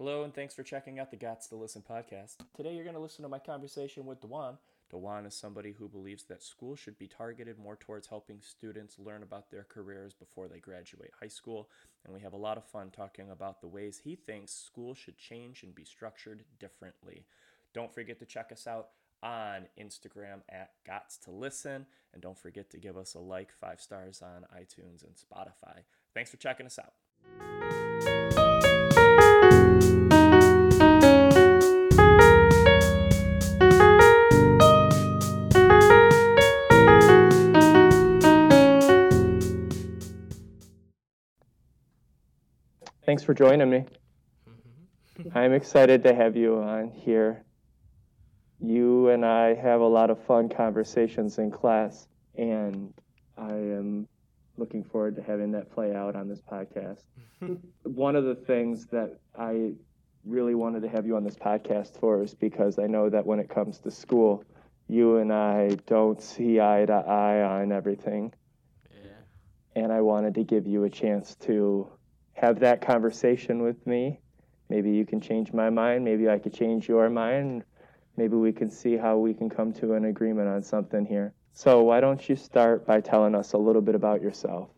Hello, 0.00 0.24
and 0.24 0.34
thanks 0.34 0.54
for 0.54 0.62
checking 0.62 0.98
out 0.98 1.10
the 1.10 1.16
Gots 1.18 1.50
to 1.50 1.56
Listen 1.56 1.82
podcast. 1.82 2.36
Today, 2.56 2.72
you're 2.72 2.84
going 2.84 2.96
to 2.96 3.02
listen 3.02 3.22
to 3.22 3.28
my 3.28 3.38
conversation 3.38 4.06
with 4.06 4.22
Dewan. 4.22 4.56
Dewan 4.88 5.26
is 5.26 5.34
somebody 5.34 5.72
who 5.72 5.90
believes 5.90 6.22
that 6.22 6.42
school 6.42 6.74
should 6.74 6.98
be 6.98 7.06
targeted 7.06 7.58
more 7.58 7.76
towards 7.76 8.06
helping 8.06 8.40
students 8.40 8.98
learn 8.98 9.22
about 9.22 9.50
their 9.50 9.66
careers 9.68 10.14
before 10.14 10.48
they 10.48 10.58
graduate 10.58 11.10
high 11.20 11.28
school. 11.28 11.68
And 12.02 12.14
we 12.14 12.20
have 12.22 12.32
a 12.32 12.38
lot 12.38 12.56
of 12.56 12.64
fun 12.64 12.88
talking 12.90 13.28
about 13.28 13.60
the 13.60 13.68
ways 13.68 14.00
he 14.02 14.16
thinks 14.16 14.52
school 14.52 14.94
should 14.94 15.18
change 15.18 15.64
and 15.64 15.74
be 15.74 15.84
structured 15.84 16.44
differently. 16.58 17.26
Don't 17.74 17.92
forget 17.92 18.18
to 18.20 18.24
check 18.24 18.52
us 18.52 18.66
out 18.66 18.88
on 19.22 19.66
Instagram 19.78 20.40
at 20.48 20.70
Gots 20.88 21.20
to 21.24 21.30
Listen. 21.30 21.84
And 22.14 22.22
don't 22.22 22.38
forget 22.38 22.70
to 22.70 22.78
give 22.78 22.96
us 22.96 23.12
a 23.12 23.20
like, 23.20 23.52
five 23.52 23.82
stars 23.82 24.22
on 24.22 24.46
iTunes 24.58 25.04
and 25.04 25.14
Spotify. 25.14 25.80
Thanks 26.14 26.30
for 26.30 26.38
checking 26.38 26.64
us 26.64 26.78
out. 26.78 27.89
Thanks 43.10 43.24
for 43.24 43.34
joining 43.34 43.68
me. 43.68 43.86
Mm-hmm. 45.18 45.36
I'm 45.36 45.52
excited 45.52 46.04
to 46.04 46.14
have 46.14 46.36
you 46.36 46.58
on 46.58 46.92
here. 46.92 47.42
You 48.60 49.08
and 49.08 49.26
I 49.26 49.54
have 49.54 49.80
a 49.80 49.86
lot 49.88 50.10
of 50.10 50.24
fun 50.26 50.48
conversations 50.48 51.38
in 51.38 51.50
class, 51.50 52.06
and 52.36 52.94
I 53.36 53.50
am 53.50 54.06
looking 54.56 54.84
forward 54.84 55.16
to 55.16 55.22
having 55.22 55.50
that 55.50 55.72
play 55.72 55.92
out 55.92 56.14
on 56.14 56.28
this 56.28 56.40
podcast. 56.40 57.02
One 57.82 58.14
of 58.14 58.26
the 58.26 58.36
things 58.36 58.86
that 58.92 59.18
I 59.36 59.72
really 60.24 60.54
wanted 60.54 60.82
to 60.82 60.88
have 60.88 61.04
you 61.04 61.16
on 61.16 61.24
this 61.24 61.34
podcast 61.34 61.98
for 61.98 62.22
is 62.22 62.32
because 62.32 62.78
I 62.78 62.86
know 62.86 63.10
that 63.10 63.26
when 63.26 63.40
it 63.40 63.48
comes 63.48 63.80
to 63.80 63.90
school, 63.90 64.44
you 64.86 65.16
and 65.16 65.32
I 65.32 65.70
don't 65.88 66.22
see 66.22 66.60
eye 66.60 66.84
to 66.86 66.92
eye 66.92 67.42
on 67.42 67.72
everything. 67.72 68.32
Yeah. 68.88 69.82
And 69.82 69.92
I 69.92 70.00
wanted 70.00 70.36
to 70.36 70.44
give 70.44 70.68
you 70.68 70.84
a 70.84 70.90
chance 70.90 71.34
to 71.46 71.90
have 72.40 72.58
that 72.60 72.80
conversation 72.80 73.62
with 73.62 73.86
me. 73.86 74.18
Maybe 74.70 74.90
you 74.90 75.04
can 75.04 75.20
change 75.20 75.52
my 75.52 75.68
mind. 75.68 76.04
Maybe 76.04 76.30
I 76.30 76.38
could 76.38 76.54
change 76.54 76.88
your 76.88 77.10
mind. 77.10 77.64
Maybe 78.16 78.34
we 78.36 78.50
can 78.50 78.70
see 78.70 78.96
how 78.96 79.18
we 79.18 79.34
can 79.34 79.50
come 79.50 79.74
to 79.74 79.92
an 79.92 80.06
agreement 80.06 80.48
on 80.48 80.62
something 80.62 81.04
here. 81.04 81.34
So, 81.52 81.82
why 81.82 82.00
don't 82.00 82.26
you 82.28 82.36
start 82.36 82.86
by 82.86 83.00
telling 83.02 83.34
us 83.34 83.52
a 83.52 83.58
little 83.58 83.82
bit 83.82 83.94
about 83.94 84.22
yourself? 84.22 84.70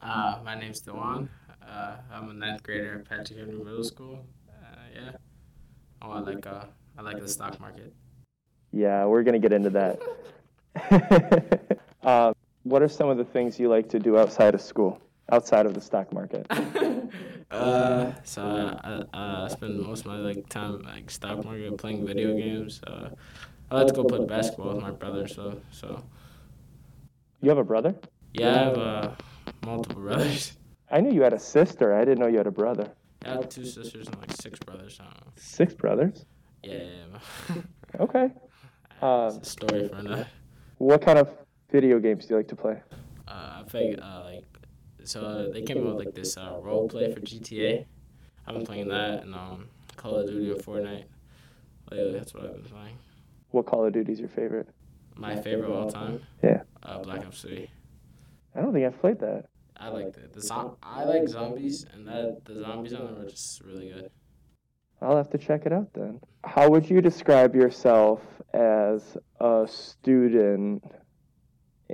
Uh, 0.00 0.38
my 0.42 0.54
name's 0.54 0.80
Dewan. 0.80 1.28
Uh, 1.68 1.96
I'm 2.10 2.30
a 2.30 2.32
ninth 2.32 2.62
grader 2.62 3.00
at 3.00 3.08
Patrick 3.08 3.38
Henry 3.38 3.58
Middle 3.58 3.84
School. 3.84 4.24
Uh, 4.48 4.76
yeah. 4.94 5.10
Oh, 6.00 6.12
I 6.12 6.20
like 6.20 6.46
uh, 6.46 6.64
I 6.96 7.02
like 7.02 7.20
the 7.20 7.28
stock 7.28 7.60
market. 7.60 7.92
Yeah, 8.72 9.04
we're 9.04 9.22
going 9.22 9.40
to 9.40 9.48
get 9.48 9.52
into 9.52 9.70
that. 9.70 10.00
uh, 12.02 12.32
what 12.62 12.82
are 12.82 12.88
some 12.88 13.10
of 13.10 13.18
the 13.18 13.24
things 13.24 13.58
you 13.58 13.68
like 13.68 13.88
to 13.90 13.98
do 13.98 14.16
outside 14.16 14.54
of 14.54 14.62
school, 14.62 15.00
outside 15.32 15.66
of 15.66 15.74
the 15.74 15.80
stock 15.80 16.12
market? 16.12 16.46
uh, 17.50 18.12
so 18.24 18.42
I, 18.42 19.02
I, 19.18 19.44
I 19.44 19.48
spend 19.48 19.80
most 19.80 20.00
of 20.00 20.06
my 20.06 20.16
like 20.18 20.48
time 20.48 20.82
like 20.82 21.10
stock 21.10 21.44
market 21.44 21.76
playing 21.78 22.06
video 22.06 22.36
games. 22.36 22.80
Uh, 22.86 23.10
I 23.70 23.76
like 23.78 23.86
to 23.88 23.92
go 23.92 24.04
play 24.04 24.24
basketball 24.26 24.74
with 24.74 24.82
my 24.82 24.90
brother. 24.90 25.26
So 25.28 25.60
so 25.70 26.02
You 27.40 27.48
have 27.48 27.58
a 27.58 27.64
brother? 27.64 27.94
yeah, 28.34 28.48
I 28.54 28.58
have 28.64 28.78
uh, 28.78 29.10
multiple 29.64 30.02
brothers. 30.02 30.52
I 30.90 31.00
knew 31.00 31.12
you 31.12 31.22
had 31.22 31.32
a 31.32 31.38
sister. 31.38 31.94
I 31.94 32.04
didn't 32.04 32.18
know 32.18 32.26
you 32.26 32.38
had 32.38 32.46
a 32.48 32.50
brother. 32.50 32.90
I 33.24 33.30
have 33.30 33.48
two 33.48 33.64
sisters 33.64 34.08
and 34.08 34.18
like 34.18 34.32
six 34.32 34.58
brothers. 34.58 34.98
I. 35.00 35.12
Six 35.36 35.74
brothers? 35.74 36.24
Yeah, 36.62 36.74
yeah, 36.74 37.18
yeah. 37.48 37.62
Okay. 38.00 38.30
It's 38.32 39.02
Um, 39.02 39.40
a 39.40 39.44
story 39.44 39.88
for 39.88 39.96
another. 39.96 40.26
what 40.78 41.00
kind 41.02 41.18
of 41.18 41.28
video 41.72 41.98
games 41.98 42.26
do 42.26 42.34
you 42.34 42.36
like 42.38 42.48
to 42.48 42.56
play? 42.56 42.80
Uh, 43.26 43.62
I 43.62 43.64
think 43.68 43.98
uh, 44.00 44.22
like 44.24 44.44
so 45.10 45.22
uh, 45.22 45.52
they 45.52 45.62
came 45.62 45.78
up 45.78 45.96
with 45.96 46.06
like 46.06 46.14
this 46.14 46.36
uh, 46.36 46.56
role 46.62 46.88
play 46.88 47.12
for 47.12 47.20
GTA. 47.20 47.84
I've 48.46 48.54
been 48.54 48.64
playing 48.64 48.88
that 48.88 49.24
and 49.24 49.34
um, 49.34 49.68
Call 49.96 50.16
of 50.16 50.28
Duty 50.28 50.50
or 50.50 50.54
Fortnite. 50.54 51.04
Lately, 51.90 52.12
that's 52.12 52.32
what 52.32 52.44
I've 52.44 52.52
been 52.52 52.62
playing. 52.62 52.96
What 53.50 53.66
Call 53.66 53.84
of 53.84 53.92
Duty 53.92 54.12
is 54.12 54.20
your 54.20 54.28
favorite? 54.28 54.68
My 55.16 55.34
favorite 55.34 55.68
of 55.68 55.76
all 55.76 55.90
time. 55.90 56.22
Yeah. 56.44 56.62
Uh, 56.84 56.98
Black 56.98 57.26
Ops 57.26 57.42
Three. 57.42 57.68
I 58.54 58.60
don't 58.60 58.72
think 58.72 58.86
I've 58.86 59.00
played 59.00 59.18
that. 59.18 59.46
I 59.76 59.88
like 59.88 60.12
the 60.12 60.28
the 60.32 60.40
zom- 60.40 60.76
I 60.82 61.04
like 61.04 61.26
zombies 61.28 61.86
and 61.92 62.06
that 62.06 62.44
the 62.44 62.60
zombies 62.60 62.94
on 62.94 63.06
them 63.06 63.18
are 63.18 63.28
just 63.28 63.62
really 63.62 63.88
good. 63.88 64.10
I'll 65.02 65.16
have 65.16 65.30
to 65.30 65.38
check 65.38 65.66
it 65.66 65.72
out 65.72 65.92
then. 65.92 66.20
How 66.44 66.68
would 66.70 66.88
you 66.88 67.00
describe 67.00 67.56
yourself 67.56 68.20
as 68.54 69.16
a 69.40 69.66
student 69.68 70.84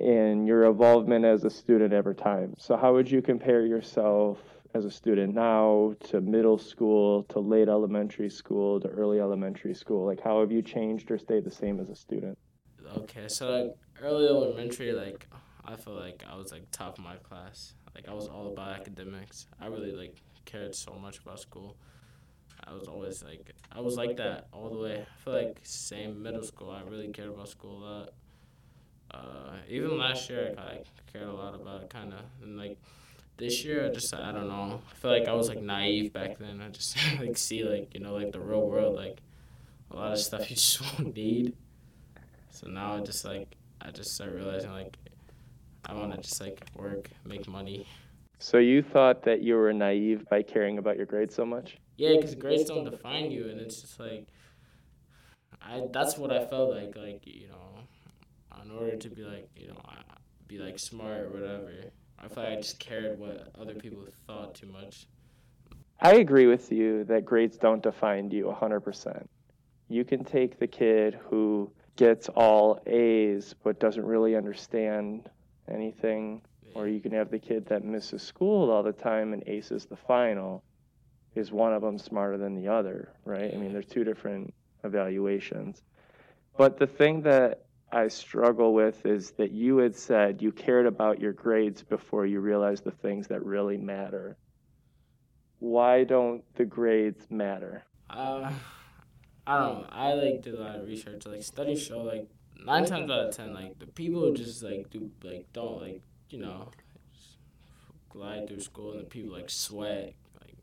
in 0.00 0.46
your 0.46 0.64
involvement 0.64 1.24
as 1.24 1.44
a 1.44 1.50
student 1.50 1.92
over 1.92 2.14
time? 2.14 2.54
So, 2.58 2.76
how 2.76 2.94
would 2.94 3.10
you 3.10 3.22
compare 3.22 3.66
yourself 3.66 4.38
as 4.74 4.84
a 4.84 4.90
student 4.90 5.34
now 5.34 5.94
to 6.08 6.20
middle 6.20 6.58
school, 6.58 7.24
to 7.24 7.40
late 7.40 7.68
elementary 7.68 8.30
school, 8.30 8.80
to 8.80 8.88
early 8.88 9.20
elementary 9.20 9.74
school? 9.74 10.06
Like, 10.06 10.20
how 10.20 10.40
have 10.40 10.52
you 10.52 10.62
changed 10.62 11.10
or 11.10 11.18
stayed 11.18 11.44
the 11.44 11.50
same 11.50 11.80
as 11.80 11.88
a 11.88 11.96
student? 11.96 12.38
Okay, 12.98 13.28
so 13.28 13.50
like 13.50 13.76
early 14.00 14.26
elementary, 14.26 14.92
like 14.92 15.26
I 15.64 15.76
feel 15.76 15.94
like 15.94 16.24
I 16.30 16.36
was 16.36 16.52
like 16.52 16.70
top 16.70 16.98
of 16.98 17.04
my 17.04 17.16
class. 17.16 17.74
Like 17.94 18.08
I 18.08 18.14
was 18.14 18.28
all 18.28 18.48
about 18.48 18.78
academics. 18.78 19.46
I 19.60 19.66
really 19.66 19.92
like 19.92 20.16
cared 20.44 20.74
so 20.74 20.92
much 20.94 21.18
about 21.18 21.40
school. 21.40 21.76
I 22.64 22.72
was 22.72 22.88
always 22.88 23.22
like 23.22 23.54
I 23.72 23.80
was 23.80 23.96
like 23.96 24.16
that 24.18 24.48
all 24.52 24.70
the 24.70 24.78
way. 24.78 25.02
I 25.02 25.24
feel 25.24 25.32
like 25.34 25.60
same 25.62 26.22
middle 26.22 26.42
school. 26.42 26.70
I 26.70 26.82
really 26.82 27.08
cared 27.08 27.28
about 27.28 27.48
school 27.48 27.78
a 27.78 27.82
lot. 27.84 28.10
Uh, 29.10 29.52
even 29.68 29.96
last 29.98 30.28
year, 30.28 30.54
I 30.58 30.80
cared 31.12 31.28
a 31.28 31.32
lot 31.32 31.54
about 31.54 31.82
it, 31.82 31.90
kind 31.90 32.12
of. 32.12 32.20
And 32.42 32.58
like 32.58 32.78
this 33.36 33.64
year, 33.64 33.86
I 33.86 33.88
just 33.90 34.14
I 34.14 34.32
don't 34.32 34.48
know. 34.48 34.80
I 34.90 34.94
feel 34.96 35.10
like 35.10 35.28
I 35.28 35.32
was 35.32 35.48
like 35.48 35.60
naive 35.60 36.12
back 36.12 36.38
then. 36.38 36.60
I 36.60 36.68
just 36.68 36.96
like 37.20 37.36
see 37.36 37.64
like 37.64 37.94
you 37.94 38.00
know 38.00 38.14
like 38.14 38.32
the 38.32 38.40
real 38.40 38.66
world 38.66 38.96
like 38.96 39.18
a 39.90 39.96
lot 39.96 40.12
of 40.12 40.18
stuff 40.18 40.50
you 40.50 40.56
just 40.56 40.80
won't 40.80 41.14
need. 41.14 41.54
So 42.50 42.68
now 42.68 42.94
I 42.96 43.00
just 43.00 43.24
like 43.24 43.56
I 43.80 43.90
just 43.90 44.14
start 44.14 44.32
realizing 44.32 44.72
like 44.72 44.96
I 45.84 45.94
want 45.94 46.12
to 46.12 46.20
just 46.20 46.40
like 46.40 46.66
work, 46.74 47.10
make 47.24 47.46
money. 47.46 47.86
So, 48.38 48.58
you 48.58 48.82
thought 48.82 49.22
that 49.22 49.40
you 49.40 49.54
were 49.54 49.72
naive 49.72 50.28
by 50.28 50.42
caring 50.42 50.76
about 50.76 50.96
your 50.98 51.06
grades 51.06 51.34
so 51.34 51.46
much? 51.46 51.78
Yeah, 51.96 52.16
because 52.16 52.34
grades 52.34 52.64
don't 52.64 52.84
define 52.84 53.30
you, 53.30 53.48
and 53.48 53.58
it's 53.60 53.80
just 53.80 53.98
like 53.98 54.26
I. 55.62 55.82
That's 55.90 56.18
what 56.18 56.30
I 56.30 56.44
felt 56.44 56.70
like. 56.70 56.96
Like 56.96 57.26
you 57.26 57.48
know, 57.48 57.78
in 58.64 58.70
order 58.70 58.96
to 58.96 59.08
be 59.08 59.22
like 59.22 59.48
you 59.56 59.68
know, 59.68 59.80
be 60.46 60.58
like 60.58 60.78
smart 60.78 61.22
or 61.22 61.30
whatever. 61.30 61.72
I 62.18 62.28
felt 62.28 62.48
like 62.48 62.58
I 62.58 62.60
just 62.60 62.78
cared 62.78 63.18
what 63.18 63.50
other 63.58 63.74
people 63.74 64.04
thought 64.26 64.54
too 64.54 64.66
much. 64.66 65.06
I 66.00 66.14
agree 66.14 66.46
with 66.46 66.70
you 66.72 67.04
that 67.04 67.24
grades 67.24 67.56
don't 67.56 67.82
define 67.82 68.30
you 68.30 68.44
100%. 68.44 69.26
You 69.88 70.04
can 70.04 70.24
take 70.24 70.58
the 70.58 70.66
kid 70.66 71.18
who 71.28 71.70
gets 71.96 72.28
all 72.30 72.80
A's 72.86 73.54
but 73.64 73.80
doesn't 73.80 74.04
really 74.04 74.36
understand 74.36 75.30
anything, 75.70 76.42
or 76.74 76.88
you 76.88 77.00
can 77.00 77.12
have 77.12 77.30
the 77.30 77.38
kid 77.38 77.66
that 77.66 77.84
misses 77.84 78.22
school 78.22 78.70
all 78.70 78.82
the 78.82 78.92
time 78.92 79.32
and 79.32 79.42
aces 79.46 79.86
the 79.86 79.96
final. 79.96 80.62
Is 81.34 81.52
one 81.52 81.74
of 81.74 81.82
them 81.82 81.98
smarter 81.98 82.38
than 82.38 82.54
the 82.54 82.66
other, 82.66 83.12
right? 83.26 83.52
I 83.52 83.58
mean, 83.58 83.70
there's 83.70 83.84
two 83.84 84.04
different 84.04 84.54
evaluations. 84.84 85.82
But 86.56 86.78
the 86.78 86.86
thing 86.86 87.20
that 87.22 87.65
I 87.96 88.08
struggle 88.08 88.74
with 88.74 89.06
is 89.06 89.30
that 89.32 89.52
you 89.52 89.78
had 89.78 89.96
said 89.96 90.42
you 90.42 90.52
cared 90.52 90.86
about 90.86 91.20
your 91.20 91.32
grades 91.32 91.82
before 91.82 92.26
you 92.26 92.40
realized 92.40 92.84
the 92.84 92.90
things 92.90 93.26
that 93.28 93.44
really 93.44 93.76
matter 93.76 94.36
why 95.58 96.04
don't 96.04 96.42
the 96.54 96.64
grades 96.64 97.30
matter? 97.30 97.84
Uh, 98.10 98.50
I 99.46 99.58
don't 99.58 99.82
know. 99.82 99.86
I 99.90 100.12
like 100.12 100.42
did 100.42 100.54
a 100.54 100.60
lot 100.62 100.76
of 100.76 100.86
research. 100.86 101.26
Like 101.26 101.42
studies 101.42 101.82
show 101.82 102.02
like 102.02 102.28
nine 102.64 102.84
times 102.84 103.10
out 103.10 103.26
of 103.26 103.36
ten, 103.36 103.54
like 103.54 103.78
the 103.78 103.86
people 103.86 104.32
just 104.32 104.62
like 104.62 104.90
do 104.90 105.10
like 105.22 105.46
don't 105.52 105.80
like 105.80 106.02
you 106.30 106.38
know 106.38 106.70
glide 108.10 108.48
through 108.48 108.60
school 108.60 108.92
and 108.92 109.00
the 109.00 109.04
people 109.04 109.32
like 109.32 109.50
sweat 109.50 110.14
like 110.40 110.56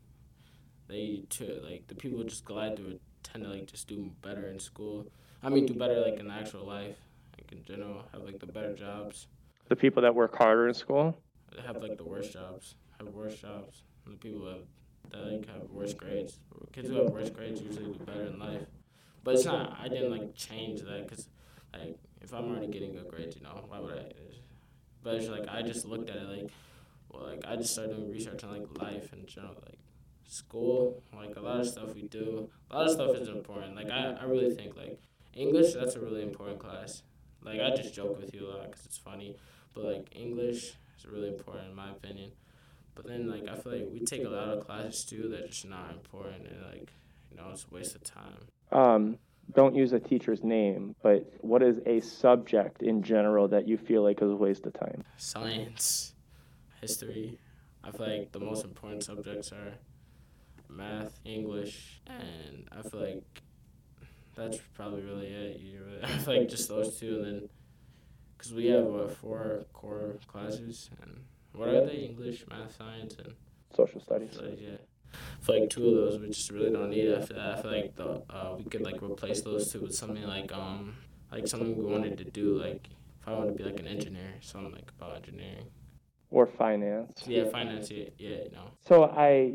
they 0.88 1.22
too 1.28 1.60
like 1.62 1.86
the 1.86 1.94
people 1.94 2.22
just 2.24 2.44
glide 2.44 2.76
through 2.76 2.88
it 2.88 3.00
tend 3.22 3.44
to 3.44 3.50
like 3.50 3.66
just 3.66 3.88
do 3.88 4.10
better 4.22 4.46
in 4.48 4.58
school. 4.58 5.06
I 5.42 5.50
mean, 5.50 5.66
do 5.66 5.74
better 5.74 6.00
like 6.00 6.18
in 6.18 6.30
actual 6.30 6.66
life, 6.66 6.96
like 7.36 7.52
in 7.52 7.64
general, 7.64 8.04
have 8.12 8.22
like 8.22 8.38
the 8.38 8.46
better 8.46 8.74
jobs. 8.74 9.28
The 9.68 9.76
people 9.76 10.02
that 10.02 10.14
work 10.14 10.36
harder 10.36 10.68
in 10.68 10.74
school? 10.74 11.18
They 11.54 11.62
have 11.62 11.76
like 11.82 11.96
the 11.96 12.04
worst 12.04 12.32
jobs, 12.32 12.74
have 12.98 13.08
worse 13.08 13.36
jobs. 13.36 13.82
And 14.04 14.14
the 14.14 14.18
people 14.18 14.46
have 14.46 14.66
that 15.10 15.32
like 15.32 15.46
have 15.48 15.70
worse 15.70 15.94
grades, 15.94 16.38
kids 16.72 16.88
who 16.88 16.96
have 16.96 17.10
worse 17.10 17.30
grades 17.30 17.60
usually 17.60 17.92
do 17.92 18.04
better 18.04 18.24
in 18.26 18.38
life. 18.38 18.62
But 19.22 19.36
it's 19.36 19.44
not. 19.44 19.78
I 19.80 19.88
didn't 19.88 20.10
like 20.10 20.34
change 20.34 20.82
that 20.82 21.08
because 21.08 21.28
like 21.72 21.98
if 22.20 22.32
I'm 22.32 22.50
already 22.50 22.68
getting 22.68 22.92
good 22.92 23.08
grades, 23.08 23.36
you 23.36 23.42
know, 23.42 23.64
why 23.68 23.80
would 23.80 23.98
I? 23.98 24.12
But 25.02 25.16
it's 25.16 25.28
like 25.28 25.48
I 25.48 25.62
just 25.62 25.84
looked 25.84 26.10
at 26.10 26.16
it 26.16 26.28
like, 26.28 26.50
well, 27.10 27.24
like 27.24 27.44
I 27.46 27.56
just 27.56 27.72
started 27.72 27.96
doing 27.96 28.10
research 28.10 28.42
on 28.44 28.50
like 28.50 28.80
life 28.80 29.12
in 29.12 29.26
general, 29.26 29.54
like 29.64 29.78
school, 30.26 31.02
like 31.14 31.36
a 31.36 31.40
lot 31.40 31.60
of 31.60 31.66
stuff 31.66 31.94
we 31.94 32.02
do, 32.02 32.48
a 32.70 32.76
lot 32.76 32.86
of 32.86 32.92
stuff 32.92 33.14
is 33.16 33.28
important. 33.28 33.76
Like 33.76 33.90
I, 33.90 34.16
I 34.20 34.24
really 34.24 34.54
think 34.54 34.76
like 34.76 34.98
English, 35.34 35.74
that's 35.74 35.96
a 35.96 36.00
really 36.00 36.22
important 36.22 36.58
class. 36.58 37.02
Like 37.44 37.60
I 37.60 37.70
just 37.76 37.94
joke 37.94 38.18
with 38.20 38.34
you 38.34 38.46
a 38.46 38.48
lot 38.48 38.70
because 38.70 38.86
it's 38.86 38.98
funny, 38.98 39.36
but 39.74 39.84
like 39.84 40.08
English 40.16 40.74
is 40.98 41.06
really 41.06 41.28
important 41.28 41.68
in 41.68 41.74
my 41.74 41.90
opinion. 41.90 42.32
But 42.94 43.06
then 43.06 43.28
like 43.28 43.48
I 43.48 43.56
feel 43.56 43.72
like 43.72 43.88
we 43.92 44.00
take 44.00 44.24
a 44.24 44.28
lot 44.28 44.48
of 44.48 44.66
classes 44.66 45.04
too 45.04 45.28
that 45.30 45.44
are 45.44 45.48
just 45.48 45.66
not 45.66 45.90
important 45.90 46.46
and 46.46 46.62
like 46.70 46.92
you 47.30 47.36
know 47.36 47.50
it's 47.52 47.66
a 47.70 47.74
waste 47.74 47.94
of 47.94 48.02
time. 48.04 48.46
Um, 48.72 49.18
don't 49.54 49.74
use 49.74 49.92
a 49.92 50.00
teacher's 50.00 50.42
name, 50.42 50.96
but 51.02 51.30
what 51.40 51.62
is 51.62 51.78
a 51.86 52.00
subject 52.00 52.82
in 52.82 53.02
general 53.02 53.46
that 53.48 53.68
you 53.68 53.76
feel 53.76 54.02
like 54.02 54.22
is 54.22 54.30
a 54.30 54.36
waste 54.36 54.64
of 54.64 54.72
time? 54.72 55.04
Science, 55.18 56.14
history. 56.80 57.38
I 57.82 57.90
feel 57.90 58.06
like 58.06 58.32
the 58.32 58.40
most 58.40 58.64
important 58.64 59.04
subjects 59.04 59.52
are 59.52 59.74
math, 60.70 61.20
English, 61.24 62.00
and 62.06 62.66
I 62.72 62.88
feel 62.88 63.00
like 63.00 63.42
that's 64.34 64.58
probably 64.74 65.02
really 65.02 65.26
it. 65.26 65.60
You 65.60 65.84
really, 65.84 66.02
I 66.02 66.08
feel 66.18 66.38
like 66.38 66.48
just 66.48 66.68
those 66.68 66.98
two, 66.98 67.16
and 67.16 67.24
then 67.24 67.48
because 68.36 68.52
we 68.52 68.66
have 68.66 68.84
what 68.84 69.16
four 69.16 69.64
core 69.72 70.18
classes, 70.26 70.90
and 71.02 71.24
what 71.52 71.68
are 71.68 71.86
they? 71.86 71.96
English, 71.96 72.44
math, 72.48 72.76
science, 72.76 73.16
and 73.18 73.34
Social 73.74 74.00
studies. 74.00 74.30
so, 74.32 74.44
yeah. 74.58 74.76
I 75.12 75.44
feel 75.44 75.60
like 75.60 75.70
two 75.70 75.88
of 75.88 75.94
those 75.94 76.20
we 76.20 76.28
just 76.28 76.50
really 76.50 76.70
don't 76.70 76.90
need 76.90 77.08
after 77.12 77.34
that. 77.34 77.58
I 77.58 77.62
feel 77.62 77.70
like 77.70 77.94
the 77.96 78.22
uh, 78.30 78.54
we 78.58 78.64
could 78.64 78.82
like 78.82 79.02
replace 79.02 79.42
those 79.42 79.70
two 79.72 79.80
with 79.80 79.94
something 79.94 80.24
like 80.24 80.52
um 80.52 80.94
like 81.30 81.46
something 81.46 81.76
we 81.76 81.84
wanted 81.84 82.18
to 82.18 82.24
do 82.24 82.58
like 82.58 82.88
if 83.20 83.28
I 83.28 83.32
wanted 83.32 83.52
to 83.52 83.56
be 83.56 83.64
like 83.64 83.80
an 83.80 83.86
engineer, 83.86 84.34
something 84.40 84.72
like 84.72 84.90
about 84.98 85.16
engineering. 85.16 85.66
Or 86.30 86.46
finance. 86.46 87.22
Yeah, 87.26 87.44
finance. 87.44 87.90
Yeah, 87.90 88.06
yeah, 88.18 88.36
you 88.44 88.50
know. 88.50 88.70
So 88.86 89.04
I 89.04 89.54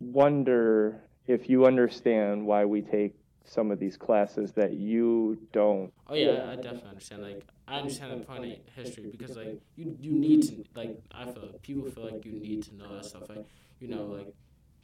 wonder 0.00 1.02
if 1.26 1.48
you 1.48 1.66
understand 1.66 2.46
why 2.46 2.64
we 2.64 2.82
take 2.82 3.14
some 3.48 3.70
of 3.70 3.78
these 3.78 3.96
classes 3.96 4.52
that 4.52 4.74
you 4.74 5.38
don't. 5.52 5.92
Oh 6.08 6.14
yeah, 6.14 6.48
I 6.50 6.56
definitely 6.56 6.90
understand. 6.90 7.22
Like 7.22 7.44
I 7.66 7.78
understand 7.78 8.12
the 8.20 8.26
point 8.26 8.44
of 8.44 8.50
history 8.74 9.06
because 9.10 9.36
like 9.36 9.58
you 9.76 9.96
you 10.00 10.12
need 10.12 10.42
to 10.42 10.54
like 10.74 10.90
I 11.12 11.24
feel 11.24 11.42
like 11.42 11.62
people 11.62 11.84
feel 11.90 12.04
like 12.04 12.24
you 12.24 12.32
need 12.32 12.62
to 12.64 12.74
know 12.74 12.94
that 12.94 13.04
stuff. 13.04 13.28
Like 13.28 13.44
you 13.80 13.88
know 13.88 14.06
like 14.06 14.28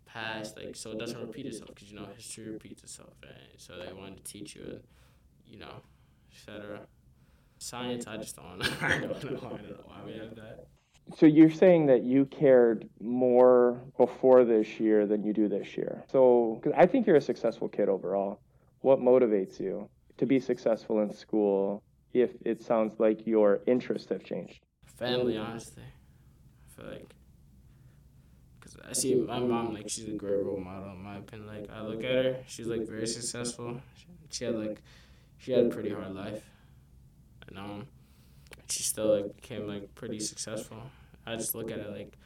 past 0.06 0.56
like 0.56 0.76
so 0.76 0.92
it 0.92 0.98
doesn't 0.98 1.20
repeat 1.20 1.46
itself 1.46 1.74
because 1.74 1.90
you 1.90 1.96
know 1.96 2.06
history 2.16 2.48
repeats 2.48 2.82
itself. 2.82 3.14
Right? 3.22 3.32
So 3.58 3.74
they 3.78 3.92
wanted 3.92 4.24
to 4.24 4.32
teach 4.32 4.54
you, 4.56 4.62
and 4.64 4.80
you 5.46 5.58
know, 5.58 5.82
etc. 6.32 6.80
Science, 7.58 8.06
I 8.06 8.16
just 8.16 8.36
don't. 8.36 8.62
I 8.82 8.88
don't 8.88 9.02
know. 9.02 9.16
I 9.16 9.56
don't 9.56 9.70
know 9.70 9.84
why 9.84 10.00
we 10.04 10.12
have 10.12 10.34
that. 10.36 10.66
So 11.16 11.26
you're 11.26 11.50
saying 11.50 11.86
that 11.86 12.02
you 12.02 12.24
cared 12.26 12.88
more 13.00 13.80
before 13.98 14.44
this 14.44 14.80
year 14.80 15.06
than 15.06 15.22
you 15.22 15.32
do 15.32 15.48
this 15.48 15.76
year. 15.76 16.02
So 16.10 16.60
'cause 16.62 16.72
I 16.76 16.86
think 16.86 17.06
you're 17.06 17.16
a 17.16 17.20
successful 17.20 17.68
kid 17.68 17.88
overall. 17.88 18.40
What 18.84 19.00
motivates 19.00 19.58
you 19.58 19.88
to 20.18 20.26
be 20.26 20.38
successful 20.38 21.00
in 21.00 21.10
school 21.10 21.82
if 22.12 22.32
it 22.44 22.62
sounds 22.62 23.00
like 23.00 23.26
your 23.26 23.60
interests 23.66 24.10
have 24.10 24.22
changed? 24.22 24.60
Family, 24.98 25.38
honestly, 25.38 25.84
I 25.84 26.82
feel 26.82 26.90
like. 26.90 27.14
Cause 28.60 28.76
I 28.86 28.92
see 28.92 29.14
my 29.14 29.38
mom 29.38 29.72
like 29.72 29.88
she's 29.88 30.08
a 30.08 30.10
great 30.10 30.44
role 30.44 30.60
model 30.60 30.90
in 30.90 31.02
my 31.02 31.16
opinion. 31.16 31.48
Like 31.48 31.70
I 31.74 31.80
look 31.80 32.04
at 32.04 32.10
her, 32.10 32.36
she's 32.46 32.66
like 32.66 32.86
very 32.86 33.06
successful. 33.06 33.80
She, 33.96 34.04
she 34.28 34.44
had 34.44 34.54
like, 34.54 34.82
she 35.38 35.52
had 35.52 35.64
a 35.64 35.68
pretty 35.70 35.88
hard 35.88 36.14
life, 36.14 36.44
and 37.48 37.58
um, 37.58 37.86
she 38.68 38.82
still 38.82 39.16
like 39.16 39.34
became 39.36 39.66
like 39.66 39.94
pretty 39.94 40.20
successful. 40.20 40.76
I 41.24 41.36
just 41.36 41.54
look 41.54 41.70
at 41.70 41.78
it 41.78 41.90
like, 41.90 42.18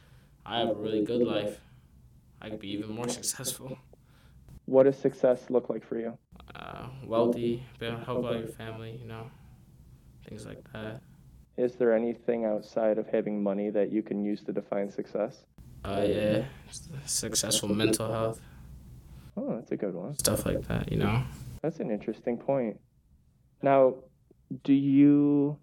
I 0.45 0.59
have 0.59 0.71
a 0.71 0.75
really 0.75 1.05
good 1.05 1.25
life. 1.25 1.57
I 2.41 2.49
could 2.49 2.59
be 2.59 2.71
even 2.71 2.91
more 2.91 3.07
successful. 3.19 3.77
What 4.65 4.83
does 4.83 4.97
success 4.97 5.45
look 5.49 5.69
like 5.69 5.85
for 5.87 5.97
you? 5.97 6.17
Uh, 6.55 6.87
wealthy, 7.05 7.63
be 7.79 7.85
able 7.85 7.99
to 7.99 8.05
help 8.05 8.25
out 8.25 8.39
your 8.39 8.47
family, 8.47 8.97
you 9.01 9.07
know, 9.07 9.29
things 10.27 10.45
like 10.45 10.59
that. 10.73 11.01
Is 11.57 11.75
there 11.75 11.93
anything 11.93 12.45
outside 12.45 12.97
of 12.97 13.07
having 13.07 13.43
money 13.43 13.69
that 13.69 13.91
you 13.91 14.01
can 14.01 14.23
use 14.23 14.41
to 14.45 14.53
define 14.53 14.89
success? 14.89 15.45
Uh, 15.85 16.03
yeah, 16.07 16.45
successful 17.05 17.69
mental 17.69 18.11
health, 18.11 18.41
Oh, 19.37 19.55
that's 19.55 19.71
a 19.71 19.77
good 19.77 19.93
one. 19.93 20.17
stuff 20.17 20.45
like 20.45 20.67
that, 20.67 20.91
you 20.91 20.97
know. 20.97 21.23
That's 21.61 21.79
an 21.79 21.91
interesting 21.91 22.37
point. 22.37 22.79
Now, 23.61 23.95
do 24.63 24.73
you 24.73 25.57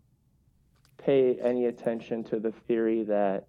pay 0.98 1.38
any 1.42 1.66
attention 1.66 2.24
to 2.24 2.38
the 2.38 2.52
theory 2.52 3.04
that 3.04 3.46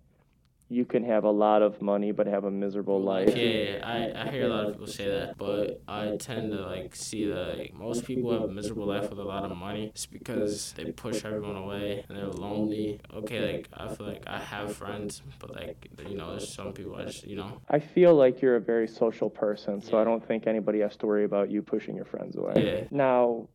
you 0.69 0.85
can 0.85 1.03
have 1.03 1.23
a 1.23 1.31
lot 1.31 1.61
of 1.61 1.81
money 1.81 2.11
but 2.11 2.27
have 2.27 2.43
a 2.43 2.51
miserable 2.51 3.01
life? 3.01 3.33
Yeah, 3.35 3.79
I, 3.83 4.27
I 4.27 4.31
hear 4.31 4.45
a 4.45 4.49
lot 4.49 4.65
of 4.65 4.73
people 4.73 4.87
say 4.87 5.07
that, 5.07 5.37
but 5.37 5.81
I 5.87 6.17
tend 6.19 6.51
to 6.51 6.65
like 6.65 6.95
see 6.95 7.25
that 7.25 7.57
like, 7.57 7.73
most 7.73 8.05
people 8.05 8.31
have 8.33 8.43
a 8.43 8.47
miserable 8.47 8.85
life 8.85 9.09
with 9.09 9.19
a 9.19 9.23
lot 9.23 9.49
of 9.49 9.55
money. 9.57 9.87
It's 9.87 10.05
because 10.05 10.73
they 10.75 10.85
push 10.85 11.23
everyone 11.23 11.55
away 11.55 12.03
and 12.07 12.17
they're 12.17 12.27
lonely. 12.27 12.99
Okay, 13.13 13.53
like 13.53 13.69
I 13.73 13.93
feel 13.93 14.07
like 14.07 14.23
I 14.27 14.39
have 14.39 14.75
friends, 14.75 15.21
but 15.39 15.55
like 15.55 15.89
you 16.07 16.15
know, 16.15 16.31
there's 16.31 16.49
some 16.49 16.73
people 16.73 16.95
I 16.95 17.05
just 17.05 17.25
you 17.25 17.35
know. 17.35 17.61
I 17.69 17.79
feel 17.79 18.15
like 18.15 18.41
you're 18.41 18.57
a 18.57 18.61
very 18.61 18.87
social 18.87 19.29
person, 19.29 19.81
so 19.81 19.97
I 19.97 20.03
don't 20.03 20.25
think 20.25 20.47
anybody 20.47 20.79
has 20.81 20.97
to 20.97 21.05
worry 21.05 21.23
about 21.23 21.49
you 21.49 21.61
pushing 21.61 21.95
your 21.95 22.05
friends 22.05 22.35
away. 22.35 22.53
Yeah. 22.57 22.87
Now, 22.91 23.47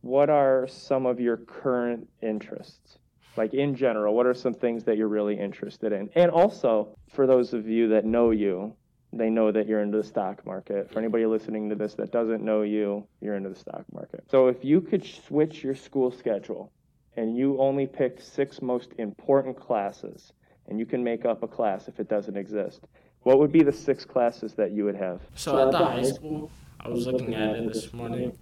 what 0.00 0.30
are 0.30 0.66
some 0.68 1.04
of 1.04 1.20
your 1.20 1.36
current 1.36 2.08
interests? 2.22 2.98
Like 3.36 3.54
in 3.54 3.74
general, 3.74 4.14
what 4.14 4.26
are 4.26 4.34
some 4.34 4.54
things 4.54 4.84
that 4.84 4.96
you're 4.96 5.08
really 5.08 5.38
interested 5.38 5.92
in? 5.92 6.08
And 6.14 6.30
also, 6.30 6.96
for 7.12 7.26
those 7.26 7.52
of 7.52 7.68
you 7.68 7.88
that 7.88 8.04
know 8.04 8.30
you, 8.30 8.74
they 9.12 9.30
know 9.30 9.52
that 9.52 9.66
you're 9.68 9.80
into 9.80 9.98
the 9.98 10.04
stock 10.04 10.44
market. 10.44 10.90
For 10.92 10.98
anybody 10.98 11.26
listening 11.26 11.68
to 11.70 11.74
this 11.74 11.94
that 11.94 12.10
doesn't 12.10 12.42
know 12.42 12.62
you, 12.62 13.06
you're 13.20 13.36
into 13.36 13.48
the 13.48 13.58
stock 13.58 13.84
market. 13.92 14.24
So 14.30 14.48
if 14.48 14.64
you 14.64 14.80
could 14.80 15.04
switch 15.04 15.62
your 15.62 15.74
school 15.74 16.10
schedule 16.10 16.72
and 17.16 17.36
you 17.36 17.58
only 17.58 17.86
picked 17.86 18.22
six 18.22 18.60
most 18.60 18.92
important 18.98 19.58
classes, 19.58 20.32
and 20.66 20.78
you 20.78 20.86
can 20.86 21.04
make 21.04 21.24
up 21.24 21.42
a 21.42 21.48
class 21.48 21.88
if 21.88 22.00
it 22.00 22.08
doesn't 22.08 22.36
exist, 22.36 22.80
what 23.22 23.38
would 23.38 23.52
be 23.52 23.62
the 23.62 23.72
six 23.72 24.04
classes 24.04 24.54
that 24.54 24.72
you 24.72 24.84
would 24.84 24.96
have? 24.96 25.20
So 25.34 25.66
at 25.66 25.72
the 25.72 25.78
high 25.78 26.02
school, 26.02 26.50
I 26.80 26.88
was 26.88 27.06
looking 27.06 27.34
at 27.34 27.56
it 27.56 27.72
this 27.72 27.92
morning. 27.92 28.36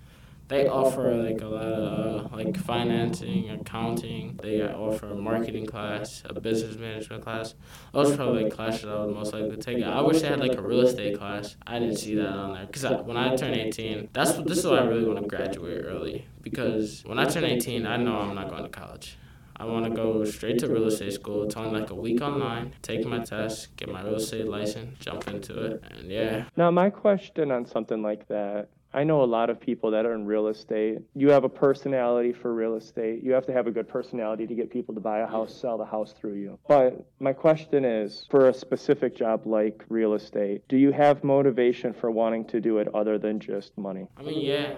They 0.53 0.69
offer 0.69 1.15
like 1.15 1.41
a 1.41 1.47
lot 1.47 1.65
of 1.65 2.31
uh, 2.31 2.37
like 2.37 2.59
financing, 2.59 3.49
accounting. 3.49 4.39
They 4.43 4.61
offer 4.61 5.07
a 5.07 5.15
marketing 5.15 5.65
class, 5.65 6.23
a 6.27 6.39
business 6.39 6.77
management 6.77 7.23
class. 7.23 7.55
Those 7.95 8.13
are 8.13 8.17
probably 8.17 8.45
like 8.45 8.53
classes 8.53 8.85
I 8.85 9.03
would 9.03 9.15
most 9.15 9.33
likely 9.33 9.57
take. 9.57 9.83
I 9.83 10.03
wish 10.03 10.21
they 10.21 10.29
had 10.29 10.41
like 10.41 10.59
a 10.59 10.61
real 10.61 10.83
estate 10.83 11.17
class. 11.17 11.57
I 11.67 11.79
didn't 11.79 11.97
see 11.97 12.17
that 12.17 12.29
on 12.29 12.53
there 12.53 12.67
because 12.67 12.85
when 13.07 13.17
I 13.17 13.35
turn 13.35 13.55
18, 13.55 14.11
that's 14.13 14.33
this 14.43 14.59
is 14.59 14.67
why 14.67 14.81
I 14.81 14.85
really 14.85 15.07
want 15.07 15.23
to 15.23 15.27
graduate 15.27 15.87
early. 15.87 16.27
Because 16.43 17.03
when 17.07 17.19
I 17.19 17.25
turn 17.25 17.45
18, 17.45 17.87
I 17.87 17.97
know 17.97 18.19
I'm 18.19 18.35
not 18.35 18.51
going 18.51 18.65
to 18.65 18.69
college. 18.69 19.17
I 19.57 19.65
want 19.65 19.87
to 19.87 19.91
go 19.91 20.23
straight 20.27 20.59
to 20.59 20.69
real 20.69 20.85
estate 20.85 21.15
school. 21.15 21.45
It's 21.45 21.57
only 21.57 21.81
like 21.81 21.89
a 21.89 21.95
week 21.95 22.21
online. 22.21 22.75
Take 22.83 23.07
my 23.07 23.21
test, 23.21 23.75
get 23.77 23.89
my 23.89 24.03
real 24.03 24.17
estate 24.17 24.49
license, 24.49 24.99
jump 24.99 25.27
into 25.29 25.65
it, 25.65 25.85
and 25.91 26.11
yeah. 26.11 26.45
Now, 26.59 26.71
my 26.71 26.91
question 26.91 27.51
on 27.51 27.65
something 27.65 28.03
like 28.03 28.29
that 28.29 28.69
I 28.95 29.05
know 29.05 29.23
a 29.23 29.25
lot 29.25 29.49
of 29.49 29.59
people 29.59 29.91
that 29.93 30.05
are 30.05 30.15
in 30.15 30.27
real 30.27 30.49
estate. 30.49 30.99
You 31.15 31.31
have 31.31 31.45
a 31.45 31.49
personality 31.49 32.33
for 32.33 32.55
real 32.55 32.77
estate. 32.77 33.23
You 33.23 33.33
have 33.33 33.47
to 33.47 33.53
have 33.53 33.67
a 33.67 33.71
good 33.71 33.89
personality 33.89 34.47
to 34.47 34.55
get 34.55 34.71
people 34.71 34.95
to 34.95 35.01
buy 35.01 35.21
a 35.21 35.27
house, 35.27 35.55
sell 35.55 35.79
the 35.79 35.85
house 35.85 36.13
through 36.13 36.35
you. 36.35 36.59
But 36.69 37.05
my 37.19 37.33
question 37.33 37.85
is 37.85 38.27
for 38.31 38.49
a 38.49 38.55
specific 38.55 39.17
job 39.17 39.47
like 39.47 39.85
real 39.89 40.13
estate, 40.13 40.63
do 40.69 40.77
you 40.77 40.93
have 40.93 41.25
motivation 41.25 41.95
for 41.95 42.11
wanting 42.11 42.45
to 42.47 42.61
do 42.61 42.79
it 42.79 42.89
other 42.95 43.19
than 43.19 43.41
just 43.41 43.77
money? 43.79 44.09
I 44.19 44.23
mean, 44.23 44.45
yeah. 44.45 44.75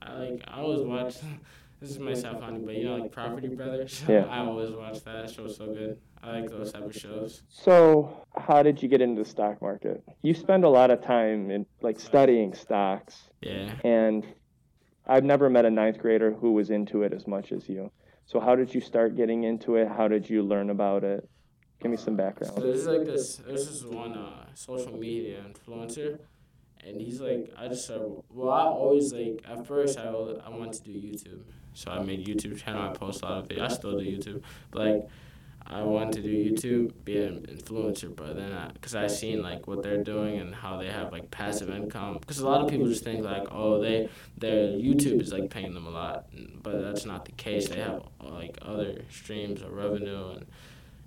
I 0.00 0.14
like. 0.14 0.44
I 0.46 0.60
always 0.60 0.82
watch. 0.82 1.16
This 1.82 1.90
is 1.90 1.98
might 1.98 2.16
sound 2.16 2.38
funny, 2.38 2.60
but 2.60 2.76
you 2.76 2.84
know, 2.84 2.96
like 2.96 3.10
Property 3.10 3.48
Brothers. 3.48 4.04
Yeah. 4.08 4.24
I 4.30 4.38
always 4.38 4.70
watch 4.70 5.02
that. 5.02 5.26
That 5.26 5.30
show's 5.34 5.56
so 5.56 5.66
good. 5.66 5.98
I 6.22 6.30
like 6.38 6.48
those 6.48 6.70
type 6.72 6.84
of 6.84 6.94
shows. 6.94 7.42
So, 7.48 8.24
how 8.36 8.62
did 8.62 8.80
you 8.80 8.88
get 8.88 9.00
into 9.00 9.24
the 9.24 9.28
stock 9.28 9.60
market? 9.60 10.00
You 10.22 10.32
spend 10.32 10.62
a 10.62 10.68
lot 10.68 10.92
of 10.92 11.02
time 11.04 11.50
in 11.50 11.66
like 11.80 11.98
studying 11.98 12.54
stocks, 12.54 13.28
Yeah. 13.40 13.74
and 13.82 14.24
I've 15.08 15.24
never 15.24 15.50
met 15.50 15.64
a 15.64 15.70
ninth 15.70 15.98
grader 15.98 16.32
who 16.32 16.52
was 16.52 16.70
into 16.70 17.02
it 17.02 17.12
as 17.12 17.26
much 17.26 17.50
as 17.50 17.68
you. 17.68 17.90
So, 18.26 18.38
how 18.38 18.54
did 18.54 18.72
you 18.72 18.80
start 18.80 19.16
getting 19.16 19.42
into 19.42 19.74
it? 19.74 19.88
How 19.88 20.06
did 20.06 20.30
you 20.30 20.44
learn 20.44 20.70
about 20.70 21.02
it? 21.02 21.28
Give 21.80 21.90
me 21.90 21.96
some 21.96 22.14
background. 22.14 22.54
So 22.54 22.60
background. 22.62 22.74
there's 22.76 22.86
like 22.86 23.04
this. 23.06 23.36
There's 23.44 23.66
this 23.68 23.82
one 23.84 24.12
uh, 24.16 24.46
social 24.54 24.96
media 24.96 25.42
influencer, 25.44 26.20
and 26.86 27.00
he's 27.00 27.20
like, 27.20 27.52
I 27.58 27.66
just 27.66 27.86
started. 27.86 28.22
Well, 28.30 28.50
I 28.50 28.62
always 28.66 29.12
like. 29.12 29.42
At 29.48 29.66
first, 29.66 29.98
I 29.98 30.04
al- 30.04 30.40
I 30.46 30.50
wanted 30.50 30.74
to 30.74 30.82
do 30.84 30.92
YouTube, 30.92 31.42
so 31.74 31.90
I 31.90 32.02
made 32.02 32.26
a 32.26 32.34
YouTube 32.34 32.62
channel. 32.62 32.82
I 32.82 32.92
post 32.92 33.22
a 33.22 33.26
lot 33.26 33.38
of 33.38 33.48
videos. 33.48 33.62
I 33.62 33.68
still 33.68 33.98
do 33.98 34.04
YouTube, 34.04 34.42
but 34.70 34.86
like. 34.86 35.08
I 35.64 35.82
wanted 35.82 36.14
to 36.14 36.22
do 36.22 36.50
YouTube, 36.50 36.92
be 37.04 37.22
an 37.22 37.46
influencer, 37.48 38.14
but 38.14 38.34
then 38.34 38.52
I, 38.52 38.72
cause 38.80 38.96
I 38.96 39.06
seen 39.06 39.42
like 39.42 39.68
what 39.68 39.82
they're 39.82 40.02
doing 40.02 40.40
and 40.40 40.52
how 40.52 40.76
they 40.76 40.88
have 40.88 41.12
like 41.12 41.30
passive 41.30 41.70
income. 41.70 42.18
Cause 42.26 42.40
a 42.40 42.46
lot 42.46 42.62
of 42.62 42.68
people 42.68 42.88
just 42.88 43.04
think 43.04 43.24
like, 43.24 43.46
oh, 43.52 43.80
they 43.80 44.08
their 44.36 44.68
YouTube 44.68 45.22
is 45.22 45.32
like 45.32 45.50
paying 45.50 45.72
them 45.72 45.86
a 45.86 45.90
lot, 45.90 46.26
but 46.62 46.82
that's 46.82 47.06
not 47.06 47.24
the 47.24 47.32
case. 47.32 47.68
They 47.68 47.78
have 47.78 48.02
like 48.20 48.58
other 48.60 49.02
streams 49.08 49.62
of 49.62 49.72
revenue 49.72 50.32
and 50.32 50.46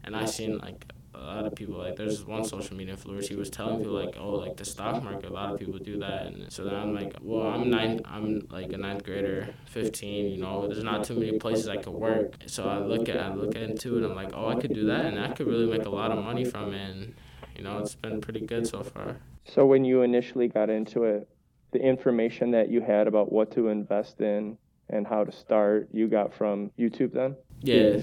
and 0.06 0.16
I 0.16 0.26
seen 0.26 0.58
like 0.60 0.86
a 1.18 1.26
lot 1.26 1.46
of 1.46 1.56
people 1.56 1.78
like 1.78 1.96
there's 1.96 2.26
one 2.26 2.44
social 2.44 2.76
media 2.76 2.96
influencer 2.96 3.28
he 3.30 3.36
was 3.36 3.50
telling 3.50 3.78
people 3.78 3.94
like 3.94 4.16
oh 4.20 4.32
like 4.32 4.58
the 4.58 4.66
stock 4.66 5.04
market 5.04 5.30
a 5.30 5.34
lot 5.34 5.52
of 5.52 5.60
people 5.60 5.78
do 5.80 5.98
that 6.00 6.28
and 6.28 6.52
so 6.52 6.64
then 6.64 6.76
I'm 6.76 6.94
like 6.94 7.16
well 7.22 7.48
I'm 7.48 7.70
nine 7.70 8.02
I'm 8.06 8.48
like 8.50 8.72
a 8.74 8.78
ninth 8.78 9.04
grader 9.04 9.54
15 9.66 10.32
you 10.32 10.38
know 10.42 10.68
there's 10.68 10.84
not 10.84 11.04
too 11.04 11.16
many 11.16 11.38
places 11.40 11.68
I 11.68 11.78
could 11.78 11.94
work 11.94 12.36
so 12.46 12.68
I 12.68 12.80
look 12.80 13.10
at 13.10 13.18
I 13.18 13.34
look 13.34 13.56
into 13.56 13.98
it 13.98 14.06
I'm 14.06 14.16
like 14.16 14.32
oh 14.34 14.48
I 14.48 14.56
could 14.56 14.74
do 14.74 14.86
that 14.88 15.06
and 15.06 15.20
I 15.20 15.32
could 15.32 15.48
really 15.48 15.68
make 15.68 15.86
a 15.86 15.90
lot 15.90 16.12
of 16.12 16.24
money 16.24 16.46
from 16.46 16.74
it 16.74 16.90
and 16.90 17.16
you 17.56 17.64
know 17.64 17.80
it's 17.80 17.96
been 17.96 18.22
pretty 18.22 18.42
good 18.42 18.68
so 18.68 18.84
far. 18.84 19.18
So 19.46 19.66
when 19.66 19.86
you 19.86 20.02
initially 20.02 20.48
got 20.48 20.70
into 20.70 21.04
it, 21.04 21.30
the 21.72 21.80
information 21.80 22.52
that 22.52 22.70
you 22.70 22.82
had 22.82 23.08
about 23.08 23.32
what 23.32 23.52
to 23.52 23.68
invest 23.68 24.20
in 24.20 24.58
and 24.90 25.06
how 25.06 25.24
to 25.24 25.32
start, 25.32 25.90
you 25.92 26.08
got 26.08 26.34
from 26.34 26.72
YouTube 26.80 27.14
then? 27.14 27.36
Yeah. 27.62 28.02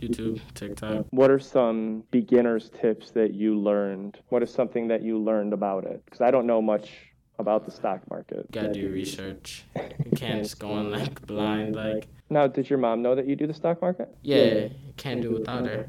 YouTube, 0.00 0.40
TikTok. 0.54 1.06
What 1.10 1.30
are 1.30 1.38
some 1.38 2.04
beginner's 2.10 2.70
tips 2.70 3.10
that 3.12 3.34
you 3.34 3.58
learned? 3.58 4.18
What 4.28 4.42
is 4.42 4.52
something 4.52 4.88
that 4.88 5.02
you 5.02 5.18
learned 5.18 5.52
about 5.52 5.84
it? 5.84 6.02
Because 6.04 6.20
I 6.20 6.30
don't 6.30 6.46
know 6.46 6.62
much 6.62 6.90
about 7.38 7.64
the 7.64 7.70
stock 7.70 8.00
market. 8.10 8.50
Gotta 8.50 8.72
do 8.72 8.90
research. 8.90 9.64
You 9.76 10.10
can't 10.16 10.42
just 10.42 10.58
go 10.58 10.78
in 10.78 10.90
like 10.90 11.24
blind. 11.26 11.76
Like. 11.76 12.08
Now, 12.30 12.46
did 12.46 12.68
your 12.68 12.78
mom 12.78 13.02
know 13.02 13.14
that 13.14 13.26
you 13.26 13.36
do 13.36 13.46
the 13.46 13.54
stock 13.54 13.80
market? 13.80 14.14
Yeah, 14.22 14.68
can't 14.96 15.22
do 15.22 15.32
without 15.32 15.66
her. 15.66 15.86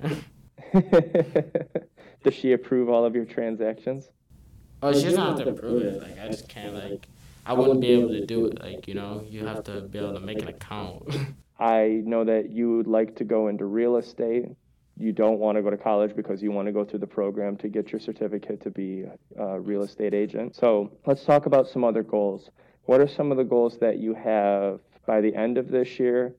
Does 2.24 2.34
she 2.34 2.54
approve 2.54 2.90
all 2.90 3.06
of 3.06 3.16
your 3.16 3.26
transactions? 3.26 4.10
Oh, 4.82 4.94
she 4.94 5.04
doesn't 5.04 5.20
have 5.20 5.38
to 5.38 5.50
approve 5.50 5.84
it. 5.84 6.02
Like 6.02 6.20
I 6.20 6.28
just 6.28 6.48
can't 6.48 6.74
like. 6.74 7.08
I 7.46 7.54
wouldn't 7.54 7.82
be 7.82 7.88
able 7.88 8.10
to 8.10 8.26
do 8.26 8.46
it. 8.46 8.62
Like 8.62 8.88
you 8.88 8.94
know, 8.94 9.26
you 9.28 9.46
have 9.46 9.64
to 9.66 9.82
be 9.82 10.00
able 10.00 10.14
to 10.14 10.20
make 10.20 10.42
an 10.42 10.48
account. 10.48 11.04
I 11.60 12.02
know 12.06 12.24
that 12.24 12.50
you 12.50 12.78
would 12.78 12.88
like 12.88 13.16
to 13.18 13.24
go 13.24 13.48
into 13.50 13.66
real 13.66 13.98
estate. 13.98 14.46
You 14.98 15.12
don't 15.12 15.40
want 15.40 15.58
to 15.58 15.62
go 15.62 15.70
to 15.70 15.78
college 15.78 16.16
because 16.16 16.42
you 16.42 16.52
want 16.52 16.68
to 16.68 16.72
go 16.72 16.84
through 16.86 17.00
the 17.00 17.08
program 17.08 17.58
to 17.58 17.68
get 17.70 17.92
your 17.92 18.00
certificate 18.00 18.62
to 18.62 18.70
be 18.70 19.06
a 19.38 19.60
real 19.60 19.84
estate 19.84 20.14
agent. 20.14 20.56
So 20.56 20.92
let's 21.06 21.24
talk 21.24 21.46
about 21.46 21.68
some 21.68 21.84
other 21.84 22.04
goals. 22.04 22.50
What 22.86 23.02
are 23.02 23.08
some 23.08 23.32
of 23.32 23.38
the 23.38 23.44
goals 23.44 23.78
that 23.80 24.00
you 24.00 24.14
have 24.16 24.80
by 25.06 25.22
the 25.22 25.34
end 25.36 25.58
of 25.58 25.70
this 25.70 26.00
year 26.00 26.34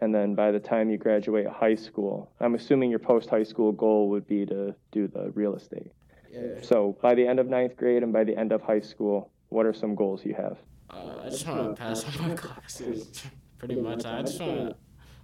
and 0.00 0.14
then 0.14 0.34
by 0.34 0.50
the 0.52 0.60
time 0.60 0.90
you 0.90 0.98
graduate 0.98 1.46
high 1.46 1.74
school? 1.74 2.30
I'm 2.40 2.54
assuming 2.54 2.90
your 2.90 2.98
post 2.98 3.30
high 3.30 3.44
school 3.44 3.72
goal 3.72 4.08
would 4.10 4.26
be 4.26 4.44
to 4.46 4.74
do 4.92 5.06
the 5.08 5.30
real 5.34 5.54
estate. 5.54 5.92
yeah. 6.30 6.60
So 6.62 6.96
by 7.00 7.14
the 7.14 7.26
end 7.26 7.40
of 7.40 7.46
ninth 7.46 7.76
grade 7.76 8.02
and 8.02 8.12
by 8.12 8.24
the 8.24 8.36
end 8.36 8.52
of 8.52 8.60
high 8.62 8.80
school, 8.80 9.30
what 9.48 9.64
are 9.64 9.72
some 9.72 9.94
goals 9.94 10.24
you 10.24 10.34
have? 10.34 10.58
Uh, 10.90 11.22
I 11.24 11.30
just 11.30 11.46
want 11.46 11.76
to 11.76 11.80
pass 11.82 12.04
all 12.04 12.28
my 12.28 12.34
classes. 12.34 13.22
Pretty 13.58 13.76
much. 13.76 14.04
I 14.04 14.22
just 14.22 14.40
want 14.40 14.70
to. 14.70 14.76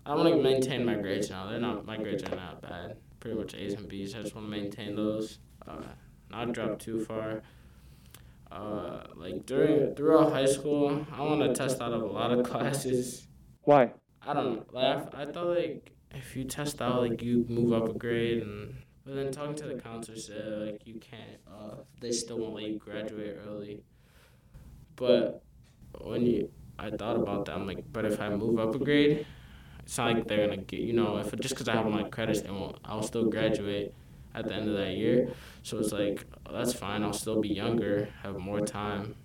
I 0.04 0.14
want 0.14 0.28
to 0.28 0.42
maintain 0.42 0.84
my 0.84 0.94
grades 0.94 1.30
now. 1.30 1.48
They're 1.48 1.60
not. 1.60 1.86
My 1.86 1.96
grades 1.96 2.22
are 2.24 2.34
not 2.34 2.60
bad. 2.60 2.96
Pretty 3.20 3.38
much 3.38 3.54
A's 3.54 3.74
and 3.74 3.88
B's. 3.88 4.14
I 4.14 4.22
just 4.22 4.34
want 4.34 4.46
to 4.46 4.50
maintain 4.50 4.96
those. 4.96 5.38
Uh, 5.66 5.82
not 6.30 6.52
drop 6.52 6.78
too 6.78 7.04
far. 7.04 7.42
Uh, 8.50 9.04
like 9.16 9.46
during 9.46 9.94
throughout 9.94 10.32
high 10.32 10.46
school, 10.46 11.06
I 11.12 11.22
want 11.22 11.40
to 11.40 11.54
test 11.54 11.80
out 11.80 11.92
of 11.92 12.02
a 12.02 12.06
lot 12.06 12.32
of 12.32 12.44
classes. 12.44 13.26
Why? 13.62 13.92
I 14.26 14.34
don't 14.34 14.56
know. 14.56 14.64
Like 14.72 15.14
I, 15.14 15.22
I 15.22 15.26
thought 15.26 15.46
like 15.46 15.92
if 16.10 16.36
you 16.36 16.44
test 16.44 16.82
out, 16.82 17.00
like 17.00 17.22
you 17.22 17.46
move 17.48 17.72
up 17.72 17.88
a 17.88 17.98
grade, 17.98 18.42
and 18.42 18.74
but 19.04 19.14
then 19.14 19.32
talking 19.32 19.54
to 19.56 19.66
the 19.66 19.74
counselor 19.74 20.18
said 20.18 20.44
like 20.66 20.86
you 20.86 21.00
can't. 21.00 21.40
Uh, 21.46 21.76
they 22.00 22.12
still 22.12 22.38
won't 22.38 22.54
let 22.54 22.64
you 22.64 22.78
graduate 22.78 23.38
early. 23.46 23.82
But 24.96 25.42
when 26.00 26.26
you, 26.26 26.50
I 26.82 26.90
thought 26.90 27.16
about 27.16 27.46
that. 27.46 27.54
I'm 27.54 27.66
like, 27.66 27.84
but 27.92 28.04
if 28.04 28.20
I 28.20 28.28
move 28.30 28.58
up 28.58 28.74
a 28.74 28.78
grade, 28.78 29.26
it's 29.84 29.98
not 29.98 30.14
like 30.14 30.28
they're 30.28 30.46
gonna 30.46 30.58
get. 30.62 30.80
You 30.80 30.92
know, 30.94 31.18
if 31.18 31.34
just 31.40 31.54
because 31.54 31.68
I 31.68 31.76
have 31.76 31.86
my 31.86 32.04
credits, 32.04 32.42
they 32.42 32.50
won't. 32.50 32.78
I'll 32.84 33.02
still 33.02 33.26
graduate 33.30 33.94
at 34.34 34.46
the 34.48 34.54
end 34.54 34.68
of 34.68 34.76
that 34.76 34.92
year. 34.92 35.30
So 35.62 35.78
it's 35.78 35.92
like 35.92 36.26
oh, 36.46 36.52
that's 36.52 36.72
fine. 36.74 37.02
I'll 37.04 37.12
still 37.12 37.40
be 37.40 37.48
younger, 37.50 38.08
have 38.22 38.36
more 38.38 38.60
time. 38.60 39.16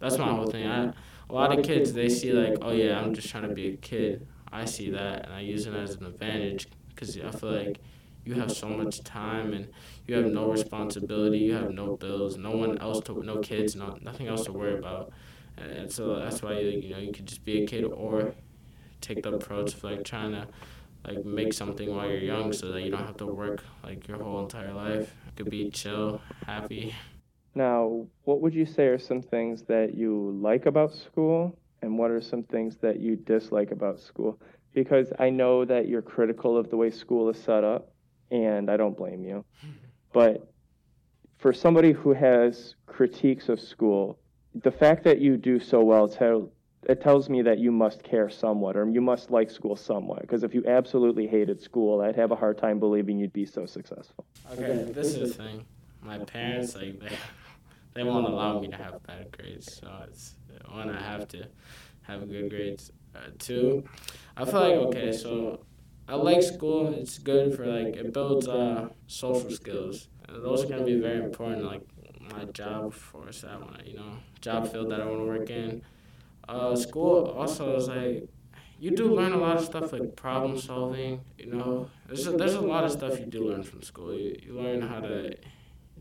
That's 0.00 0.18
my 0.18 0.32
whole 0.34 0.46
thing. 0.46 0.66
I, 0.66 0.92
a 1.30 1.32
lot 1.32 1.56
of 1.56 1.64
kids 1.64 1.92
they 1.92 2.08
see 2.08 2.32
like, 2.32 2.54
oh, 2.62 2.68
oh 2.68 2.72
yeah, 2.72 3.00
I'm 3.00 3.14
just 3.14 3.28
trying 3.30 3.48
to 3.48 3.54
be 3.54 3.68
a 3.74 3.76
kid. 3.76 4.26
I 4.52 4.64
see 4.66 4.90
that 4.90 5.24
and 5.26 5.34
I 5.34 5.40
use 5.40 5.66
it 5.66 5.74
as 5.74 5.96
an 5.96 6.06
advantage 6.06 6.68
because 6.88 7.18
I 7.18 7.30
feel 7.30 7.52
like 7.52 7.80
you 8.24 8.34
have 8.34 8.52
so 8.52 8.68
much 8.68 9.02
time 9.04 9.52
and 9.52 9.68
you 10.06 10.14
have 10.16 10.26
no 10.26 10.50
responsibility. 10.50 11.38
You 11.38 11.54
have 11.54 11.70
no 11.72 11.96
bills, 11.96 12.36
no 12.36 12.52
one 12.52 12.78
else 12.78 13.00
to, 13.04 13.22
no 13.22 13.38
kids, 13.38 13.74
no 13.76 13.98
nothing 14.02 14.28
else 14.28 14.44
to 14.46 14.52
worry 14.52 14.78
about. 14.78 15.12
And 15.56 15.90
so 15.90 16.18
that's 16.18 16.42
why 16.42 16.58
you 16.58 16.90
know 16.90 16.98
you 16.98 17.12
could 17.12 17.26
just 17.26 17.44
be 17.44 17.62
a 17.62 17.66
kid 17.66 17.84
or 17.84 18.34
take 19.00 19.22
the 19.22 19.34
approach 19.34 19.74
of 19.74 19.84
like 19.84 20.04
trying 20.04 20.32
to 20.32 20.48
like 21.06 21.24
make 21.24 21.52
something 21.52 21.94
while 21.94 22.08
you're 22.08 22.18
young 22.18 22.52
so 22.52 22.72
that 22.72 22.82
you 22.82 22.90
don't 22.90 23.06
have 23.06 23.16
to 23.18 23.26
work 23.26 23.62
like 23.82 24.08
your 24.08 24.22
whole 24.22 24.40
entire 24.40 24.72
life. 24.72 25.14
You 25.26 25.44
could 25.44 25.50
be 25.50 25.70
chill, 25.70 26.20
happy. 26.46 26.94
Now, 27.54 28.06
what 28.24 28.40
would 28.40 28.54
you 28.54 28.66
say 28.66 28.86
are 28.86 28.98
some 28.98 29.22
things 29.22 29.62
that 29.64 29.94
you 29.94 30.36
like 30.42 30.66
about 30.66 30.92
school 30.92 31.56
and 31.82 31.98
what 31.98 32.10
are 32.10 32.20
some 32.20 32.42
things 32.42 32.78
that 32.78 32.98
you 32.98 33.16
dislike 33.16 33.70
about 33.70 34.00
school? 34.00 34.40
Because 34.72 35.12
I 35.20 35.30
know 35.30 35.64
that 35.64 35.86
you're 35.86 36.02
critical 36.02 36.56
of 36.56 36.68
the 36.70 36.76
way 36.76 36.90
school 36.90 37.28
is 37.28 37.38
set 37.38 37.62
up, 37.62 37.92
and 38.30 38.68
I 38.70 38.76
don't 38.76 38.96
blame 38.96 39.24
you. 39.24 39.44
But 40.12 40.48
for 41.38 41.52
somebody 41.52 41.90
who 41.90 42.12
has 42.12 42.76
critiques 42.86 43.48
of 43.48 43.58
school, 43.60 44.20
the 44.62 44.70
fact 44.70 45.04
that 45.04 45.20
you 45.20 45.36
do 45.36 45.58
so 45.58 45.82
well 45.82 46.08
tell, 46.08 46.50
it 46.88 47.00
tells 47.00 47.28
me 47.28 47.42
that 47.42 47.58
you 47.58 47.72
must 47.72 48.02
care 48.02 48.30
somewhat 48.30 48.76
or 48.76 48.88
you 48.88 49.00
must 49.00 49.30
like 49.30 49.50
school 49.50 49.76
somewhat. 49.76 50.20
Because 50.20 50.44
if 50.44 50.54
you 50.54 50.64
absolutely 50.66 51.26
hated 51.26 51.60
school, 51.60 52.00
I'd 52.00 52.16
have 52.16 52.30
a 52.30 52.36
hard 52.36 52.58
time 52.58 52.78
believing 52.78 53.18
you'd 53.18 53.32
be 53.32 53.46
so 53.46 53.66
successful. 53.66 54.26
Okay, 54.52 54.84
this 54.92 55.08
is 55.08 55.18
the 55.18 55.42
thing. 55.42 55.64
My 56.02 56.18
parents 56.18 56.76
like 56.76 57.00
they 57.00 57.16
they 57.94 58.02
won't 58.04 58.26
allow 58.26 58.60
me 58.60 58.68
to 58.68 58.76
have 58.76 59.02
bad 59.06 59.30
grades, 59.32 59.80
so 59.80 59.88
it's 60.08 60.34
one 60.70 60.90
I 60.90 61.00
have 61.00 61.26
to 61.28 61.46
have 62.02 62.28
good 62.28 62.50
grades. 62.50 62.92
Uh, 63.14 63.20
two, 63.38 63.84
I 64.36 64.44
feel 64.44 64.60
like 64.60 64.74
okay, 64.74 65.12
so 65.12 65.60
I 66.08 66.16
like 66.16 66.42
school. 66.42 66.88
It's 66.88 67.18
good 67.18 67.56
for 67.56 67.66
like 67.66 67.96
it 67.96 68.12
builds 68.12 68.46
uh, 68.48 68.88
social 69.06 69.50
skills. 69.50 70.08
Those 70.42 70.62
are 70.62 70.66
gonna 70.66 70.84
be 70.84 71.00
very 71.00 71.24
important. 71.24 71.64
Like 71.64 71.80
my 72.32 72.44
job, 72.46 72.92
force 72.92 73.44
I 73.44 73.56
want 73.56 73.86
you 73.86 73.96
know 73.96 74.18
job 74.40 74.70
field 74.70 74.90
that 74.90 75.00
I 75.00 75.06
want 75.06 75.18
to 75.20 75.24
work 75.24 75.50
in. 75.50 75.82
Uh, 76.48 76.76
school 76.76 77.26
also 77.38 77.76
is 77.76 77.88
like 77.88 78.28
you 78.78 78.90
do 78.90 79.14
learn 79.14 79.32
a 79.32 79.36
lot 79.36 79.56
of 79.56 79.64
stuff 79.64 79.92
like 79.92 80.16
problem 80.16 80.58
solving. 80.58 81.20
You 81.38 81.46
know, 81.46 81.88
there's 82.06 82.26
a, 82.26 82.32
there's 82.32 82.54
a 82.54 82.60
lot 82.60 82.84
of 82.84 82.92
stuff 82.92 83.18
you 83.18 83.26
do 83.26 83.48
learn 83.48 83.62
from 83.62 83.82
school. 83.82 84.12
You, 84.12 84.36
you 84.42 84.52
learn 84.54 84.82
how 84.82 85.00
to 85.00 85.36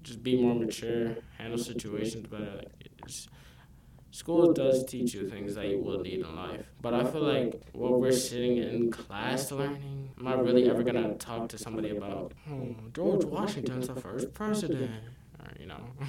just 0.01 0.21
be 0.23 0.41
more 0.41 0.55
mature, 0.55 1.15
handle 1.37 1.57
situations 1.57 2.27
better. 2.27 2.55
Like 2.57 3.11
school 4.11 4.53
does 4.53 4.85
teach 4.85 5.13
you 5.13 5.29
things 5.29 5.55
that 5.55 5.67
you 5.67 5.79
will 5.79 5.99
need 5.99 6.19
in 6.19 6.35
life. 6.35 6.65
But 6.81 6.93
I 6.93 7.03
feel 7.03 7.23
like 7.23 7.61
what 7.71 7.99
we're 7.99 8.11
sitting 8.11 8.57
in 8.57 8.91
class 8.91 9.51
learning, 9.51 10.11
am 10.19 10.27
I 10.27 10.33
really 10.35 10.69
ever 10.69 10.83
gonna 10.83 11.15
talk 11.15 11.49
to 11.49 11.57
somebody 11.57 11.89
about 11.89 12.33
oh, 12.51 12.75
George 12.93 13.25
Washington's 13.25 13.87
the 13.87 13.95
first 13.95 14.33
president? 14.33 14.91
Or, 15.53 15.61
you 15.61 15.67
know. 15.67 15.83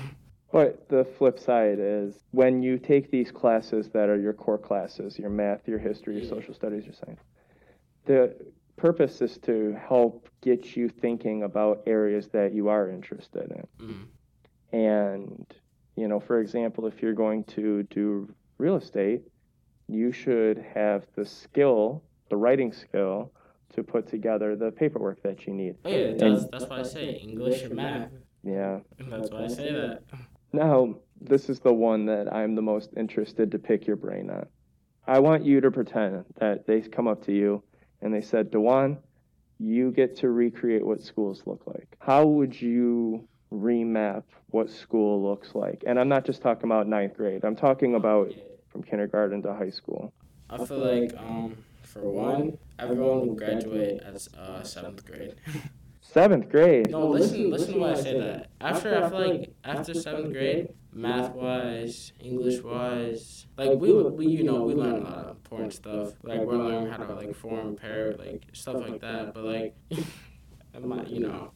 But 0.52 0.88
the 0.88 1.04
flip 1.04 1.40
side 1.40 1.78
is 1.80 2.14
when 2.30 2.62
you 2.62 2.78
take 2.78 3.10
these 3.10 3.32
classes 3.32 3.88
that 3.88 4.08
are 4.08 4.16
your 4.16 4.32
core 4.32 4.56
classes, 4.56 5.18
your 5.18 5.28
math, 5.28 5.66
your 5.66 5.80
history, 5.80 6.20
your 6.20 6.28
social 6.28 6.54
studies, 6.54 6.84
your 6.84 6.94
science, 6.94 7.20
the 8.04 8.36
purpose 8.76 9.20
is 9.20 9.36
to 9.38 9.76
help 9.88 10.28
get 10.42 10.76
you 10.76 10.88
thinking 10.88 11.42
about 11.42 11.82
areas 11.88 12.28
that 12.28 12.54
you 12.54 12.68
are 12.68 12.88
interested 12.88 13.50
in. 13.50 13.84
Mm. 13.84 14.06
And, 14.72 15.46
you 15.96 16.06
know, 16.06 16.20
for 16.20 16.38
example, 16.38 16.86
if 16.86 17.02
you're 17.02 17.14
going 17.14 17.42
to 17.44 17.82
do 17.84 18.32
real 18.58 18.76
estate, 18.76 19.22
you 19.88 20.12
should 20.12 20.64
have 20.72 21.04
the 21.16 21.26
skill, 21.26 22.04
the 22.30 22.36
writing 22.36 22.72
skill, 22.72 23.32
to 23.74 23.82
put 23.82 24.06
together 24.06 24.54
the 24.54 24.70
paperwork 24.70 25.20
that 25.22 25.48
you 25.48 25.52
need. 25.52 25.74
Oh 25.84 25.90
yeah, 25.90 26.12
that's, 26.16 26.46
that's 26.46 26.64
why 26.66 26.78
I 26.78 26.82
say 26.84 27.14
English 27.14 27.62
and 27.62 27.74
math. 27.74 28.10
Yeah. 28.44 28.80
That's 28.98 29.30
why 29.30 29.44
I 29.44 29.48
say 29.48 29.72
that. 29.72 30.02
Now, 30.52 30.96
this 31.20 31.48
is 31.48 31.60
the 31.60 31.72
one 31.72 32.06
that 32.06 32.32
I'm 32.32 32.54
the 32.54 32.62
most 32.62 32.90
interested 32.96 33.50
to 33.52 33.58
pick 33.58 33.86
your 33.86 33.96
brain 33.96 34.30
on. 34.30 34.46
I 35.06 35.18
want 35.18 35.44
you 35.44 35.60
to 35.60 35.70
pretend 35.70 36.24
that 36.38 36.66
they 36.66 36.80
come 36.80 37.08
up 37.08 37.24
to 37.26 37.32
you 37.32 37.62
and 38.00 38.12
they 38.12 38.20
said, 38.20 38.50
Dewan, 38.50 38.98
you 39.58 39.90
get 39.90 40.16
to 40.18 40.30
recreate 40.30 40.84
what 40.84 41.00
schools 41.00 41.42
look 41.46 41.62
like. 41.66 41.96
How 41.98 42.26
would 42.26 42.60
you 42.60 43.26
remap 43.52 44.24
what 44.48 44.70
school 44.70 45.22
looks 45.22 45.54
like? 45.54 45.82
And 45.86 45.98
I'm 45.98 46.08
not 46.08 46.24
just 46.24 46.42
talking 46.42 46.64
about 46.64 46.86
ninth 46.86 47.16
grade, 47.16 47.44
I'm 47.44 47.56
talking 47.56 47.94
about 47.94 48.32
from 48.68 48.82
kindergarten 48.82 49.42
to 49.42 49.54
high 49.54 49.70
school. 49.70 50.12
I 50.50 50.64
feel 50.64 50.78
like, 50.78 51.16
um, 51.16 51.56
for 51.82 52.10
one, 52.10 52.58
everyone 52.78 53.26
will 53.26 53.34
graduate 53.34 54.02
as 54.02 54.28
uh, 54.34 54.62
seventh 54.62 55.04
grade. 55.06 55.36
Seventh 56.14 56.48
grade. 56.48 56.92
No, 56.92 57.08
listen, 57.08 57.50
listen 57.50 57.74
to 57.74 57.80
why 57.80 57.90
I 57.90 57.94
say 57.94 58.16
that. 58.20 58.50
After 58.60 59.04
I 59.04 59.10
feel 59.10 59.18
like 59.18 59.52
after 59.64 59.92
seventh 59.94 60.32
grade, 60.32 60.68
math 60.92 61.32
wise, 61.32 62.12
English 62.20 62.62
wise, 62.62 63.46
like 63.56 63.80
we 63.80 63.92
we 63.92 64.28
you 64.28 64.44
know 64.44 64.62
we 64.62 64.74
learn 64.74 65.02
a 65.02 65.04
lot 65.10 65.18
of 65.18 65.30
important 65.30 65.72
stuff. 65.72 66.12
Like 66.22 66.42
we're 66.42 66.56
learning 66.56 66.88
how 66.88 66.98
to 66.98 67.12
like 67.14 67.34
form 67.34 67.74
pair 67.74 68.14
like 68.16 68.44
stuff 68.52 68.76
like 68.76 69.00
that. 69.00 69.34
But 69.34 69.42
like, 69.42 69.74
my, 70.80 71.02
you 71.06 71.18
know, 71.18 71.50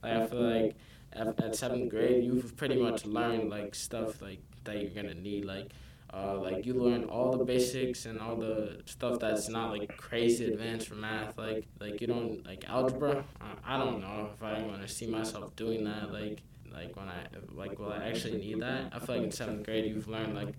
Like 0.00 0.12
I 0.12 0.26
feel 0.28 0.42
like 0.42 0.76
at, 1.12 1.26
at 1.42 1.56
seventh 1.56 1.90
grade, 1.90 2.22
you've 2.22 2.56
pretty 2.56 2.80
much 2.80 3.04
learned 3.04 3.50
like 3.50 3.74
stuff 3.74 4.22
like 4.22 4.38
that 4.62 4.80
you're 4.80 4.94
gonna 4.94 5.14
need. 5.14 5.44
Like, 5.44 5.72
uh, 6.12 6.38
like 6.38 6.64
you 6.64 6.74
learn 6.74 7.04
all 7.04 7.30
the 7.36 7.44
basics 7.44 8.06
and 8.06 8.18
all 8.20 8.36
the 8.36 8.80
stuff 8.86 9.18
that's 9.18 9.48
not 9.48 9.70
like 9.72 9.96
crazy 9.96 10.46
advanced 10.46 10.88
for 10.88 10.94
math. 10.94 11.36
Like, 11.36 11.66
like 11.80 12.00
you 12.00 12.06
don't 12.06 12.44
like 12.46 12.64
algebra. 12.68 13.24
I, 13.40 13.74
I 13.74 13.78
don't 13.78 14.00
know 14.00 14.30
if 14.34 14.42
I 14.42 14.62
want 14.62 14.82
to 14.82 14.88
see 14.88 15.06
myself 15.06 15.54
doing 15.56 15.84
that. 15.84 16.12
Like, 16.12 16.42
like 16.72 16.96
when 16.96 17.08
I 17.08 17.26
like 17.52 17.78
will 17.78 17.92
I 17.92 18.06
actually 18.08 18.38
need 18.38 18.60
that? 18.60 18.90
I 18.92 18.98
feel 18.98 19.16
like 19.16 19.24
in 19.24 19.30
seventh 19.32 19.64
grade 19.64 19.86
you've 19.86 20.08
learned 20.08 20.34
like 20.34 20.54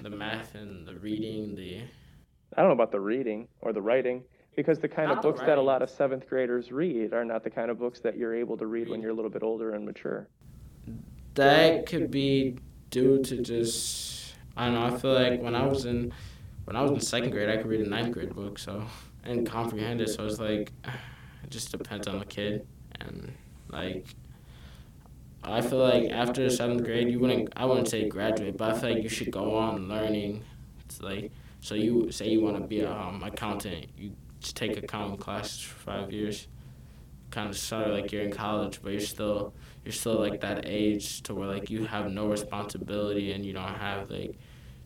the 0.00 0.10
math 0.10 0.54
and 0.54 0.86
the 0.86 0.94
reading, 0.96 1.54
the 1.54 1.82
I 2.56 2.60
don't 2.62 2.68
know 2.68 2.74
about 2.74 2.92
the 2.92 3.00
reading 3.00 3.48
or 3.60 3.72
the 3.72 3.82
writing 3.82 4.24
because 4.56 4.78
the 4.78 4.88
kind 4.88 5.08
Not 5.08 5.18
of 5.18 5.22
the 5.22 5.28
books 5.28 5.40
that 5.42 5.58
a 5.58 5.62
lot 5.62 5.82
of 5.82 5.90
seventh 5.90 6.28
graders 6.28 6.72
read 6.72 7.12
are 7.12 7.24
not 7.24 7.44
the 7.44 7.50
kind 7.50 7.70
of 7.70 7.78
books 7.78 8.00
that 8.00 8.16
you're 8.16 8.34
able 8.34 8.56
to 8.58 8.66
read 8.66 8.88
when 8.88 9.00
you're 9.00 9.10
a 9.12 9.14
little 9.14 9.30
bit 9.30 9.42
older 9.42 9.74
and 9.74 9.84
mature. 9.86 10.28
that 11.34 11.86
could 11.86 12.10
be 12.10 12.56
due 12.90 13.22
to 13.22 13.40
just 13.42 14.19
I 14.60 14.66
don't 14.66 14.74
know. 14.74 14.94
I 14.94 14.98
feel 14.98 15.14
like 15.14 15.40
when 15.40 15.54
I 15.54 15.66
was 15.66 15.86
in 15.86 16.12
when 16.66 16.76
I 16.76 16.82
was 16.82 16.90
in 16.90 17.00
second 17.00 17.30
grade, 17.30 17.48
I 17.48 17.56
could 17.56 17.66
read 17.66 17.80
a 17.80 17.88
ninth 17.88 18.12
grade 18.12 18.34
book, 18.34 18.58
so 18.58 18.84
and 19.24 19.46
comprehend 19.46 20.02
it. 20.02 20.10
So 20.10 20.26
it's 20.26 20.38
like 20.38 20.70
it 21.42 21.50
just 21.50 21.72
depends 21.72 22.06
on 22.06 22.18
the 22.18 22.26
kid, 22.26 22.66
and 23.00 23.32
like 23.70 24.04
I 25.42 25.62
feel 25.62 25.78
like 25.78 26.10
after 26.10 26.50
seventh 26.50 26.84
grade, 26.84 27.08
you 27.10 27.18
wouldn't 27.18 27.48
I 27.56 27.64
wouldn't 27.64 27.88
say 27.88 28.06
graduate, 28.06 28.58
but 28.58 28.74
I 28.74 28.78
feel 28.78 28.92
like 28.92 29.02
you 29.02 29.08
should 29.08 29.30
go 29.30 29.54
on 29.54 29.88
learning. 29.88 30.44
It's 30.84 31.00
like 31.00 31.32
so 31.62 31.74
you 31.74 32.12
say 32.12 32.28
you 32.28 32.42
want 32.42 32.56
to 32.56 32.62
be 32.62 32.80
a 32.80 32.92
um, 32.92 33.22
accountant, 33.22 33.86
you 33.96 34.12
just 34.40 34.56
take 34.56 34.76
accounting 34.76 35.16
classes 35.16 35.60
for 35.60 35.78
five 35.78 36.12
years. 36.12 36.48
Kind 37.30 37.48
of 37.48 37.56
sort 37.56 37.86
of 37.86 37.94
like 37.94 38.12
you're 38.12 38.24
in 38.24 38.30
college, 38.30 38.80
but 38.82 38.92
you're 38.92 39.00
still 39.00 39.54
you're 39.86 39.92
still 39.92 40.18
like 40.18 40.42
that 40.42 40.64
age 40.66 41.22
to 41.22 41.34
where 41.34 41.48
like 41.48 41.70
you 41.70 41.86
have 41.86 42.10
no 42.10 42.26
responsibility 42.26 43.32
and 43.32 43.46
you 43.46 43.54
don't 43.54 43.74
have 43.76 44.10
like 44.10 44.36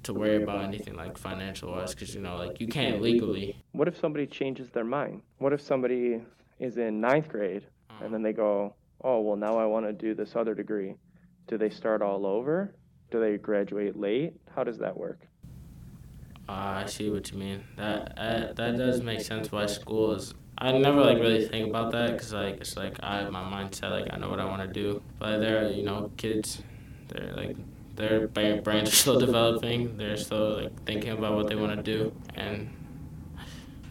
to 0.04 0.14
worry 0.14 0.42
about 0.42 0.62
anything 0.62 0.94
like 0.94 1.18
financial 1.18 1.72
wise 1.72 1.94
because 1.94 2.14
you 2.14 2.20
know 2.20 2.36
like 2.36 2.60
you 2.60 2.66
can't 2.66 3.00
legally 3.00 3.56
What 3.72 3.88
if 3.88 3.98
somebody 3.98 4.26
changes 4.26 4.70
their 4.70 4.84
mind? 4.84 5.22
What 5.38 5.52
if 5.52 5.60
somebody 5.60 6.20
is 6.58 6.78
in 6.78 7.00
ninth 7.00 7.28
grade 7.28 7.66
and 8.00 8.12
then 8.12 8.22
they 8.22 8.32
go, 8.32 8.74
oh, 9.02 9.20
well, 9.20 9.36
now 9.36 9.58
I 9.58 9.66
want 9.66 9.86
to 9.86 9.92
do 9.92 10.14
this 10.14 10.34
other 10.36 10.54
degree? 10.54 10.94
Do 11.46 11.58
they 11.58 11.70
start 11.70 12.02
all 12.02 12.26
over? 12.26 12.74
Do 13.10 13.20
they 13.20 13.36
graduate 13.36 13.96
late? 13.96 14.32
How 14.54 14.64
does 14.64 14.78
that 14.78 14.96
work? 14.96 15.26
uh, 16.48 16.52
I 16.52 16.86
see 16.86 17.10
what 17.10 17.30
you 17.30 17.38
mean 17.38 17.64
that 17.76 18.18
uh, 18.18 18.52
that 18.52 18.76
does 18.76 19.00
make 19.02 19.20
sense 19.20 19.50
why 19.50 19.66
school 19.66 20.12
is 20.12 20.34
I 20.58 20.72
never 20.72 21.00
like 21.00 21.18
really 21.18 21.48
think 21.48 21.68
about 21.68 21.92
that 21.92 22.12
because 22.12 22.32
like 22.32 22.60
it's 22.60 22.76
like 22.76 22.98
I 23.02 23.22
have 23.22 23.32
my 23.32 23.42
mindset 23.42 23.90
like 23.90 24.08
I 24.10 24.18
know 24.18 24.28
what 24.28 24.40
I 24.40 24.44
want 24.44 24.62
to 24.62 24.68
do 24.68 25.02
but 25.18 25.38
there, 25.38 25.64
are, 25.64 25.70
you 25.70 25.82
know 25.82 26.10
kids 26.16 26.62
they're 27.08 27.32
like 27.34 27.56
their 27.96 28.26
brain- 28.28 28.62
brains 28.62 28.88
are 28.88 28.92
still 28.96 29.18
developing 29.20 29.96
they're 29.96 30.16
still 30.16 30.62
like 30.62 30.82
thinking 30.84 31.12
about 31.12 31.34
what 31.34 31.48
they 31.48 31.54
want 31.56 31.74
to 31.76 31.82
do 31.82 32.12
and 32.34 32.68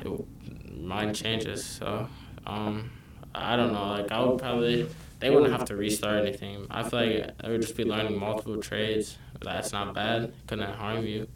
it, 0.02 0.26
mind 0.72 1.16
changes 1.16 1.64
so 1.66 2.08
um 2.46 2.92
I 3.36 3.56
don't 3.56 3.74
know 3.74 3.88
like 3.88 4.12
I 4.12 4.24
would 4.24 4.40
probably 4.40 4.88
they 5.20 5.30
wouldn't 5.30 5.52
have 5.52 5.66
to 5.66 5.76
restart 5.78 6.20
anything. 6.26 6.68
I 6.70 6.84
feel 6.84 7.00
like 7.00 7.32
I 7.42 7.48
would 7.50 7.62
just 7.62 7.78
be 7.78 7.86
learning 7.86 8.18
multiple 8.20 8.58
trades 8.62 9.18
that's 9.42 9.72
not 9.72 9.94
bad 9.94 10.34
couldn't 10.48 10.70
harm 10.74 11.06
you. 11.06 11.28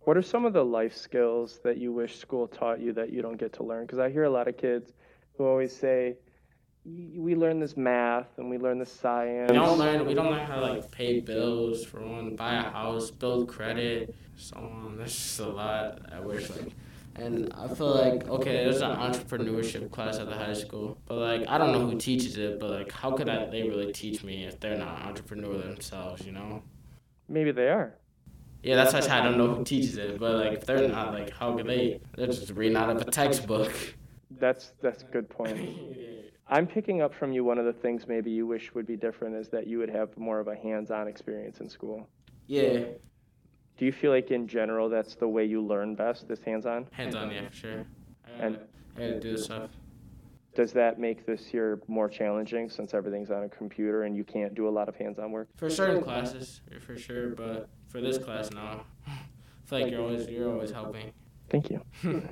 What 0.00 0.16
are 0.16 0.22
some 0.22 0.44
of 0.44 0.52
the 0.52 0.64
life 0.64 0.94
skills 0.94 1.60
that 1.64 1.78
you 1.78 1.92
wish 1.92 2.18
school 2.18 2.46
taught 2.46 2.80
you 2.80 2.92
that 2.94 3.10
you 3.12 3.22
don't 3.22 3.38
get 3.38 3.52
to 3.54 3.62
learn? 3.62 3.86
Because 3.86 3.98
I 3.98 4.10
hear 4.10 4.24
a 4.24 4.30
lot 4.30 4.46
of 4.48 4.56
kids 4.58 4.92
who 5.36 5.44
always 5.46 5.74
say, 5.74 6.16
"Y- 6.16 6.16
we 6.84 7.34
learn 7.34 7.60
this 7.60 7.76
math 7.76 8.26
and 8.38 8.48
we 8.48 8.58
learn 8.58 8.78
this 8.78 8.92
science. 8.92 9.50
We 9.50 9.56
don't 9.56 9.78
learn. 9.78 10.06
We 10.06 10.14
don't 10.14 10.30
learn 10.30 10.46
how 10.46 10.56
to 10.56 10.60
like 10.62 10.90
pay 10.90 11.20
bills 11.20 11.84
for 11.84 12.00
one, 12.00 12.36
buy 12.36 12.54
a 12.54 12.62
house, 12.62 13.10
build 13.10 13.48
credit, 13.48 14.14
so 14.36 14.56
on. 14.56 14.96
There's 14.96 15.12
just 15.12 15.40
a 15.40 15.48
lot. 15.48 16.00
I 16.10 16.20
wish 16.20 16.48
like, 16.50 16.72
and 17.16 17.52
I 17.52 17.68
feel 17.68 17.94
like 17.94 18.28
okay, 18.28 18.64
there's 18.64 18.80
an 18.80 18.96
entrepreneurship 18.96 19.90
class 19.90 20.18
at 20.18 20.28
the 20.28 20.36
high 20.36 20.54
school, 20.54 20.96
but 21.06 21.16
like 21.16 21.48
I 21.48 21.58
don't 21.58 21.72
know 21.72 21.86
who 21.86 21.98
teaches 21.98 22.38
it, 22.38 22.58
but 22.58 22.70
like 22.70 22.92
how 22.92 23.12
could 23.12 23.28
I, 23.28 23.44
they 23.46 23.62
really 23.62 23.92
teach 23.92 24.24
me 24.24 24.44
if 24.44 24.58
they're 24.58 24.78
not 24.78 25.00
an 25.00 25.08
entrepreneur 25.08 25.58
themselves? 25.58 26.24
You 26.24 26.32
know? 26.32 26.62
Maybe 27.28 27.52
they 27.52 27.68
are. 27.68 27.94
Yeah, 28.62 28.76
that's 28.76 28.92
why 28.92 29.14
I 29.14 29.20
I 29.20 29.24
don't 29.24 29.38
know 29.38 29.54
who 29.54 29.64
teaches 29.64 29.96
it, 29.98 30.18
but 30.18 30.36
like 30.36 30.52
if 30.52 30.66
they're 30.66 30.88
not, 30.88 31.12
like 31.12 31.30
how 31.30 31.54
could 31.56 31.66
they? 31.66 32.00
They're 32.16 32.26
just 32.26 32.50
reading 32.52 32.76
out 32.76 32.90
of 32.90 33.02
a 33.02 33.10
textbook. 33.10 33.72
That's 34.38 34.72
that's 34.80 35.02
a 35.02 35.06
good 35.06 35.28
point. 35.28 35.58
I'm 36.50 36.66
picking 36.66 37.00
up 37.00 37.14
from 37.14 37.32
you 37.32 37.44
one 37.44 37.58
of 37.58 37.64
the 37.64 37.72
things 37.72 38.06
maybe 38.08 38.30
you 38.30 38.46
wish 38.46 38.74
would 38.74 38.86
be 38.86 38.96
different 38.96 39.36
is 39.36 39.48
that 39.50 39.66
you 39.68 39.78
would 39.78 39.90
have 39.90 40.16
more 40.18 40.40
of 40.40 40.48
a 40.48 40.56
hands-on 40.56 41.06
experience 41.08 41.60
in 41.60 41.68
school. 41.68 42.08
yeah, 42.48 42.84
Do 43.78 43.84
you 43.86 43.92
feel 43.92 44.10
like 44.10 44.30
in 44.32 44.46
general 44.48 44.88
that's 44.88 45.14
the 45.14 45.28
way 45.28 45.44
you 45.44 45.62
learn 45.62 45.94
best, 45.94 46.26
This 46.28 46.42
hands-on? 46.42 46.88
hands 46.90 47.14
on, 47.14 47.30
yeah, 47.30 47.48
for 47.48 47.54
sure. 47.54 47.86
I 48.26 48.30
And- 48.46 48.54
gotta, 48.56 48.66
I 48.96 49.00
gotta 49.08 49.20
do 49.20 49.32
the 49.32 49.38
stuff. 49.38 49.70
Does 50.56 50.72
that 50.72 50.98
make 50.98 51.24
this 51.24 51.54
year 51.54 51.80
more 51.86 52.08
challenging 52.08 52.68
since 52.68 52.92
everything's 52.92 53.30
on 53.30 53.44
a 53.44 53.48
computer 53.48 54.02
and 54.02 54.16
you 54.16 54.24
can't 54.24 54.52
do 54.52 54.66
a 54.68 54.70
lot 54.78 54.88
of 54.88 54.96
hands-on 54.96 55.30
work? 55.30 55.48
For 55.56 55.70
certain 55.70 56.02
classes, 56.02 56.60
for 56.80 56.96
sure, 56.98 57.28
but 57.28 57.68
for 57.86 58.00
this 58.00 58.18
class, 58.18 58.50
no. 58.50 58.80
I 59.06 59.12
feel 59.66 59.80
like 59.82 59.92
you're 59.92 60.00
always 60.02 60.28
you're 60.28 60.50
always 60.50 60.72
helping. 60.72 61.12
Thank 61.48 61.70
you. 61.70 61.80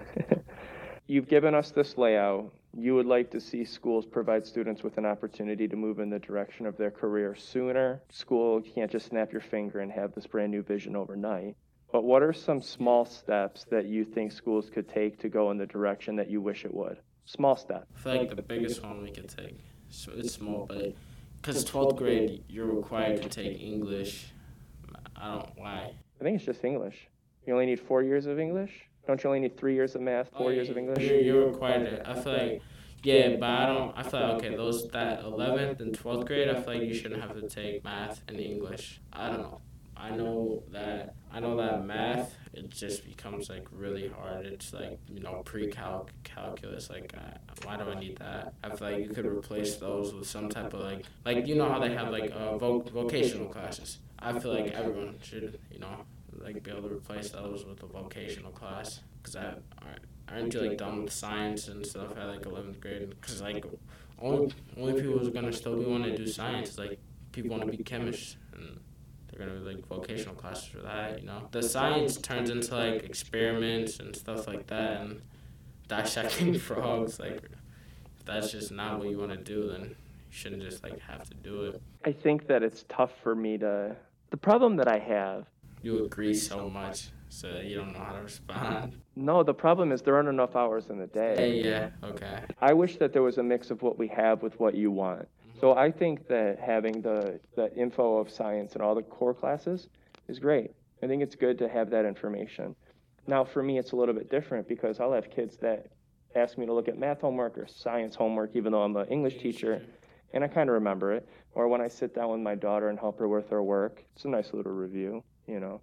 You've 1.06 1.28
given 1.28 1.54
us 1.54 1.70
this 1.70 1.96
layout. 1.96 2.52
You 2.76 2.94
would 2.94 3.06
like 3.06 3.30
to 3.30 3.40
see 3.40 3.64
schools 3.64 4.06
provide 4.06 4.46
students 4.46 4.82
with 4.82 4.98
an 4.98 5.06
opportunity 5.06 5.66
to 5.66 5.76
move 5.76 5.98
in 5.98 6.10
the 6.10 6.18
direction 6.18 6.66
of 6.66 6.76
their 6.76 6.90
career 6.90 7.34
sooner. 7.34 8.02
School 8.10 8.62
you 8.64 8.72
can't 8.72 8.90
just 8.90 9.06
snap 9.06 9.32
your 9.32 9.40
finger 9.40 9.80
and 9.80 9.90
have 9.90 10.14
this 10.14 10.26
brand 10.26 10.52
new 10.52 10.62
vision 10.62 10.94
overnight. 10.94 11.56
But 11.90 12.04
what 12.04 12.22
are 12.22 12.32
some 12.32 12.60
small 12.60 13.06
steps 13.06 13.64
that 13.70 13.86
you 13.86 14.04
think 14.04 14.32
schools 14.32 14.68
could 14.68 14.88
take 14.88 15.18
to 15.20 15.28
go 15.28 15.50
in 15.50 15.56
the 15.56 15.66
direction 15.66 16.16
that 16.16 16.30
you 16.30 16.40
wish 16.40 16.64
it 16.64 16.74
would? 16.74 16.98
Small 17.24 17.56
step. 17.56 17.86
I 17.96 18.00
feel 18.00 18.16
like 18.16 18.36
the 18.36 18.42
biggest 18.42 18.82
one 18.82 19.02
we 19.02 19.10
could 19.10 19.28
take. 19.28 19.58
So 19.88 20.12
it's 20.14 20.34
small, 20.34 20.66
but 20.66 20.94
because 21.40 21.64
12th 21.64 21.96
grade 21.96 22.44
you're 22.48 22.66
required 22.66 23.22
to 23.22 23.28
take 23.28 23.60
English. 23.60 24.32
I 25.16 25.34
don't 25.34 25.50
why. 25.56 25.94
I 26.20 26.24
think 26.24 26.36
it's 26.36 26.44
just 26.44 26.62
English. 26.64 27.08
You 27.46 27.54
only 27.54 27.66
need 27.66 27.80
four 27.80 28.02
years 28.02 28.26
of 28.26 28.38
English? 28.38 28.87
Don't 29.08 29.24
you 29.24 29.30
only 29.30 29.40
need 29.40 29.56
three 29.56 29.74
years 29.74 29.94
of 29.94 30.02
math, 30.02 30.30
four 30.36 30.52
years 30.52 30.68
of 30.68 30.76
English? 30.76 31.02
You're, 31.02 31.18
you're 31.20 31.46
required 31.46 31.88
to. 31.88 32.10
I 32.10 32.12
feel 32.20 32.32
like. 32.34 32.62
Yeah, 33.02 33.36
but 33.36 33.48
I 33.48 33.64
don't. 33.64 33.96
I 33.96 34.02
feel 34.02 34.20
like 34.20 34.44
okay, 34.44 34.54
those 34.54 34.86
that 34.88 35.22
11th 35.22 35.80
and 35.80 35.98
12th 35.98 36.26
grade, 36.26 36.50
I 36.50 36.60
feel 36.60 36.74
like 36.74 36.82
you 36.82 36.92
shouldn't 36.92 37.22
have 37.22 37.34
to 37.40 37.48
take 37.48 37.82
math 37.82 38.20
and 38.28 38.38
English. 38.38 39.00
I 39.10 39.28
don't 39.28 39.40
know. 39.40 39.60
I 39.96 40.10
know 40.10 40.62
that 40.72 41.14
I 41.32 41.40
know 41.40 41.56
that 41.56 41.86
math 41.86 42.36
it 42.52 42.68
just 42.68 43.06
becomes 43.06 43.48
like 43.48 43.66
really 43.72 44.08
hard. 44.08 44.44
It's 44.44 44.74
like 44.74 44.98
you 45.08 45.20
know 45.20 45.40
pre-calc 45.42 46.12
calculus. 46.22 46.90
Like 46.90 47.14
uh, 47.16 47.38
why 47.64 47.78
do 47.78 47.84
I 47.84 47.98
need 47.98 48.18
that? 48.18 48.52
I 48.62 48.76
feel 48.76 48.90
like 48.90 49.02
you 49.04 49.08
could 49.08 49.24
replace 49.24 49.76
those 49.76 50.12
with 50.12 50.28
some 50.28 50.50
type 50.50 50.74
of 50.74 50.80
like 50.80 51.06
like 51.24 51.46
you 51.46 51.54
know 51.54 51.68
how 51.70 51.78
they 51.78 51.94
have 51.94 52.10
like 52.10 52.30
uh, 52.30 52.58
vo- 52.58 52.80
vocational 52.80 53.48
classes. 53.48 54.00
I 54.18 54.38
feel 54.38 54.52
like 54.52 54.72
everyone 54.72 55.16
should 55.22 55.58
you 55.72 55.78
know 55.78 56.04
like 56.42 56.62
be 56.62 56.70
able 56.70 56.88
to 56.88 56.94
replace 56.94 57.30
those 57.30 57.64
with 57.64 57.82
a 57.82 57.86
vocational 57.86 58.50
class 58.52 59.00
because 59.22 59.36
I 59.36 59.44
aren't- 59.44 60.04
aren't 60.28 60.52
you 60.54 60.60
like 60.60 60.76
done 60.78 61.04
with 61.04 61.12
science 61.12 61.68
and 61.68 61.84
stuff 61.86 62.16
at 62.18 62.26
like 62.26 62.42
11th 62.42 62.80
grade 62.80 63.08
because 63.10 63.40
like 63.40 63.64
only 64.20 64.52
only 64.76 64.92
people 65.00 65.18
who's 65.18 65.30
gonna 65.30 65.52
still 65.52 65.76
be 65.76 65.84
wanting 65.84 66.12
to 66.12 66.16
do 66.18 66.26
science 66.26 66.70
is 66.70 66.78
like 66.78 66.98
people 67.32 67.50
want 67.50 67.62
to 67.70 67.76
be 67.76 67.82
chemists 67.82 68.36
and 68.52 68.78
they're 69.28 69.46
gonna 69.46 69.58
be 69.58 69.64
like 69.74 69.86
vocational 69.86 70.34
classes 70.34 70.66
for 70.66 70.78
that 70.82 71.20
you 71.20 71.26
know 71.26 71.48
the 71.52 71.62
science 71.62 72.16
turns 72.18 72.50
into 72.50 72.74
like 72.76 73.04
experiments 73.04 74.00
and 74.00 74.14
stuff 74.14 74.46
like 74.46 74.66
that 74.66 75.00
and 75.00 75.22
dissecting 75.88 76.58
frogs 76.58 77.18
like 77.18 77.42
if 78.18 78.24
that's 78.24 78.50
just 78.52 78.70
not 78.72 78.98
what 78.98 79.08
you 79.08 79.18
want 79.18 79.30
to 79.30 79.36
do 79.38 79.68
then 79.68 79.82
you 79.82 79.94
shouldn't 80.30 80.62
just 80.62 80.82
like 80.82 80.98
have 81.00 81.28
to 81.28 81.34
do 81.36 81.62
it 81.64 81.80
I 82.04 82.12
think 82.12 82.46
that 82.48 82.62
it's 82.62 82.84
tough 82.88 83.10
for 83.22 83.34
me 83.34 83.58
to. 83.58 83.96
The 84.30 84.36
problem 84.36 84.76
that 84.76 84.86
I 84.88 84.98
have 84.98 85.46
you 85.82 86.04
agree 86.04 86.34
so 86.34 86.68
much 86.68 87.10
so 87.28 87.60
you 87.62 87.76
don't 87.76 87.92
know 87.92 88.00
how 88.00 88.12
to 88.12 88.22
respond 88.22 89.00
No, 89.16 89.42
the 89.42 89.54
problem 89.54 89.92
is 89.92 90.00
there 90.02 90.16
aren't 90.16 90.28
enough 90.28 90.56
hours 90.56 90.90
in 90.90 90.98
the 90.98 91.06
day. 91.08 91.34
hey 91.36 91.62
yeah 91.62 91.90
okay 92.02 92.44
I 92.60 92.72
wish 92.72 92.96
that 92.98 93.12
there 93.12 93.22
was 93.22 93.38
a 93.38 93.42
mix 93.42 93.70
of 93.70 93.82
what 93.82 93.98
we 93.98 94.08
have 94.08 94.42
with 94.42 94.58
what 94.60 94.74
you 94.74 94.90
want. 94.90 95.28
So 95.60 95.68
mm-hmm. 95.68 95.78
I 95.78 95.90
think 95.90 96.28
that 96.28 96.58
having 96.58 97.02
the, 97.02 97.40
the 97.56 97.74
info 97.74 98.18
of 98.18 98.30
science 98.30 98.74
and 98.74 98.82
all 98.82 98.94
the 98.94 99.02
core 99.02 99.34
classes 99.34 99.88
is 100.28 100.38
great. 100.38 100.70
I 101.02 101.06
think 101.06 101.22
it's 101.22 101.34
good 101.34 101.58
to 101.58 101.68
have 101.68 101.90
that 101.90 102.04
information. 102.04 102.74
Now, 103.26 103.44
for 103.44 103.62
me, 103.62 103.78
it's 103.78 103.92
a 103.92 103.96
little 103.96 104.14
bit 104.14 104.30
different 104.30 104.68
because 104.68 105.00
I'll 105.00 105.12
have 105.12 105.30
kids 105.30 105.56
that 105.58 105.86
ask 106.34 106.58
me 106.58 106.66
to 106.66 106.72
look 106.72 106.88
at 106.88 106.98
math 106.98 107.20
homework 107.20 107.58
or 107.58 107.66
science 107.66 108.14
homework, 108.14 108.50
even 108.54 108.72
though 108.72 108.82
I'm 108.82 108.96
an 108.96 109.06
English 109.08 109.38
teacher, 109.38 109.82
and 110.32 110.42
I 110.44 110.48
kind 110.48 110.68
of 110.68 110.74
remember 110.74 111.12
it. 111.12 111.28
Or 111.52 111.68
when 111.68 111.80
I 111.80 111.88
sit 111.88 112.14
down 112.14 112.30
with 112.30 112.40
my 112.40 112.54
daughter 112.54 112.88
and 112.88 112.98
help 112.98 113.18
her 113.18 113.28
with 113.28 113.48
her 113.50 113.62
work, 113.62 114.04
it's 114.14 114.24
a 114.24 114.28
nice 114.28 114.52
little 114.52 114.72
review, 114.72 115.22
you 115.48 115.58
know. 115.60 115.80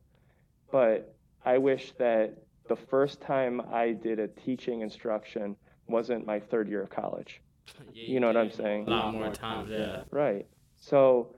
But 0.71 1.15
I 1.43 1.57
wish 1.57 1.91
that 1.97 2.37
the 2.67 2.75
first 2.75 3.21
time 3.21 3.61
I 3.71 3.91
did 3.91 4.19
a 4.19 4.27
teaching 4.27 4.81
instruction 4.81 5.55
wasn't 5.87 6.25
my 6.25 6.39
third 6.39 6.67
year 6.69 6.81
of 6.83 6.89
college. 6.89 7.41
Yeah, 7.93 8.03
You 8.13 8.19
know 8.19 8.27
what 8.27 8.37
I'm 8.37 8.51
saying? 8.51 8.87
A 8.87 8.91
lot 8.91 9.13
more 9.13 9.31
times, 9.31 9.69
yeah. 9.71 10.03
Right. 10.11 10.45
So 10.75 11.35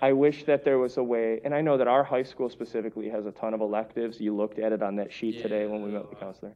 I 0.00 0.12
wish 0.12 0.44
that 0.44 0.64
there 0.64 0.78
was 0.78 0.96
a 0.96 1.02
way, 1.02 1.40
and 1.44 1.52
I 1.54 1.60
know 1.60 1.76
that 1.76 1.88
our 1.88 2.04
high 2.04 2.22
school 2.22 2.48
specifically 2.48 3.08
has 3.08 3.26
a 3.26 3.32
ton 3.32 3.54
of 3.54 3.60
electives. 3.60 4.20
You 4.20 4.36
looked 4.36 4.58
at 4.60 4.72
it 4.72 4.82
on 4.82 4.94
that 4.96 5.12
sheet 5.12 5.34
Yeah, 5.36 5.42
today 5.42 5.66
when 5.66 5.82
we 5.82 5.90
met 5.90 6.02
with 6.02 6.10
the 6.10 6.16
counselor. 6.24 6.54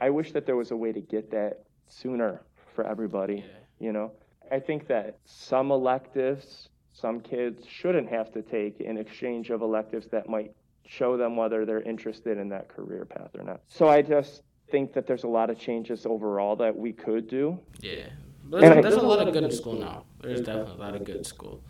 I 0.00 0.10
wish 0.10 0.30
that 0.32 0.46
there 0.46 0.54
was 0.56 0.70
a 0.70 0.76
way 0.76 0.92
to 0.92 1.00
get 1.00 1.30
that 1.32 1.64
sooner 1.88 2.42
for 2.74 2.84
everybody, 2.86 3.36
Yeah. 3.36 3.42
you 3.86 3.92
know? 3.92 4.12
I 4.52 4.60
think 4.60 4.86
that 4.88 5.18
some 5.24 5.70
electives, 5.72 6.68
some 6.94 7.20
kids 7.20 7.66
shouldn't 7.68 8.08
have 8.08 8.32
to 8.32 8.40
take 8.40 8.80
in 8.80 8.96
exchange 8.96 9.50
of 9.50 9.60
electives 9.62 10.06
that 10.12 10.28
might 10.28 10.52
show 10.86 11.16
them 11.16 11.36
whether 11.36 11.66
they're 11.66 11.82
interested 11.82 12.38
in 12.38 12.48
that 12.50 12.68
career 12.68 13.04
path 13.04 13.30
or 13.38 13.42
not. 13.44 13.60
So 13.68 13.88
I 13.88 14.00
just 14.00 14.42
think 14.70 14.92
that 14.94 15.06
there's 15.06 15.24
a 15.24 15.28
lot 15.28 15.50
of 15.50 15.58
changes 15.58 16.06
overall 16.06 16.56
that 16.56 16.74
we 16.74 16.92
could 16.92 17.28
do. 17.28 17.58
Yeah. 17.80 18.06
But 18.44 18.62
And 18.64 18.72
I- 18.72 18.80
there's, 18.80 18.94
there's 18.94 19.02
a 19.04 19.06
lot 19.06 19.26
of 19.26 19.32
good 19.34 19.44
in 19.44 19.50
school 19.50 19.74
now. 19.74 20.04
There's 20.22 20.40
definitely 20.40 20.74
a 20.74 20.76
lot 20.76 20.94
of 20.94 21.04
good 21.04 21.16
in 21.16 21.24
school. 21.24 21.62